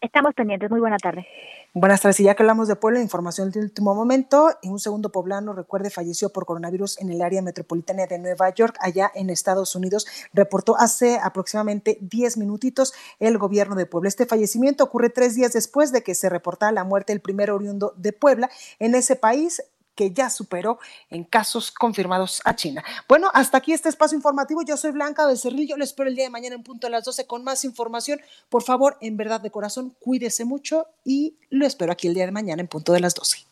[0.03, 0.69] Estamos pendientes.
[0.69, 1.25] Muy buena tarde.
[1.73, 2.19] Buenas tardes.
[2.19, 4.51] Y ya que hablamos de Puebla, información de último momento.
[4.61, 8.77] En un segundo poblano, recuerde, falleció por coronavirus en el área metropolitana de Nueva York,
[8.81, 10.09] allá en Estados Unidos.
[10.35, 14.09] Reportó hace aproximadamente 10 minutitos el gobierno de Puebla.
[14.09, 17.95] Este fallecimiento ocurre tres días después de que se reportara la muerte del primer oriundo
[17.97, 18.51] de Puebla
[18.81, 19.63] en ese país
[19.95, 20.79] que ya superó
[21.11, 22.85] en casos confirmados a China.
[23.09, 24.63] Bueno, hasta aquí este espacio informativo.
[24.63, 25.69] Yo soy Blanca Becerril.
[25.69, 28.21] Yo les espero el día de mañana en punto a las 12 con más información.
[28.49, 32.33] Por favor, en verdad de corazón, cuídese mucho y lo espero aquí el día de
[32.33, 33.52] mañana en punto de las 12.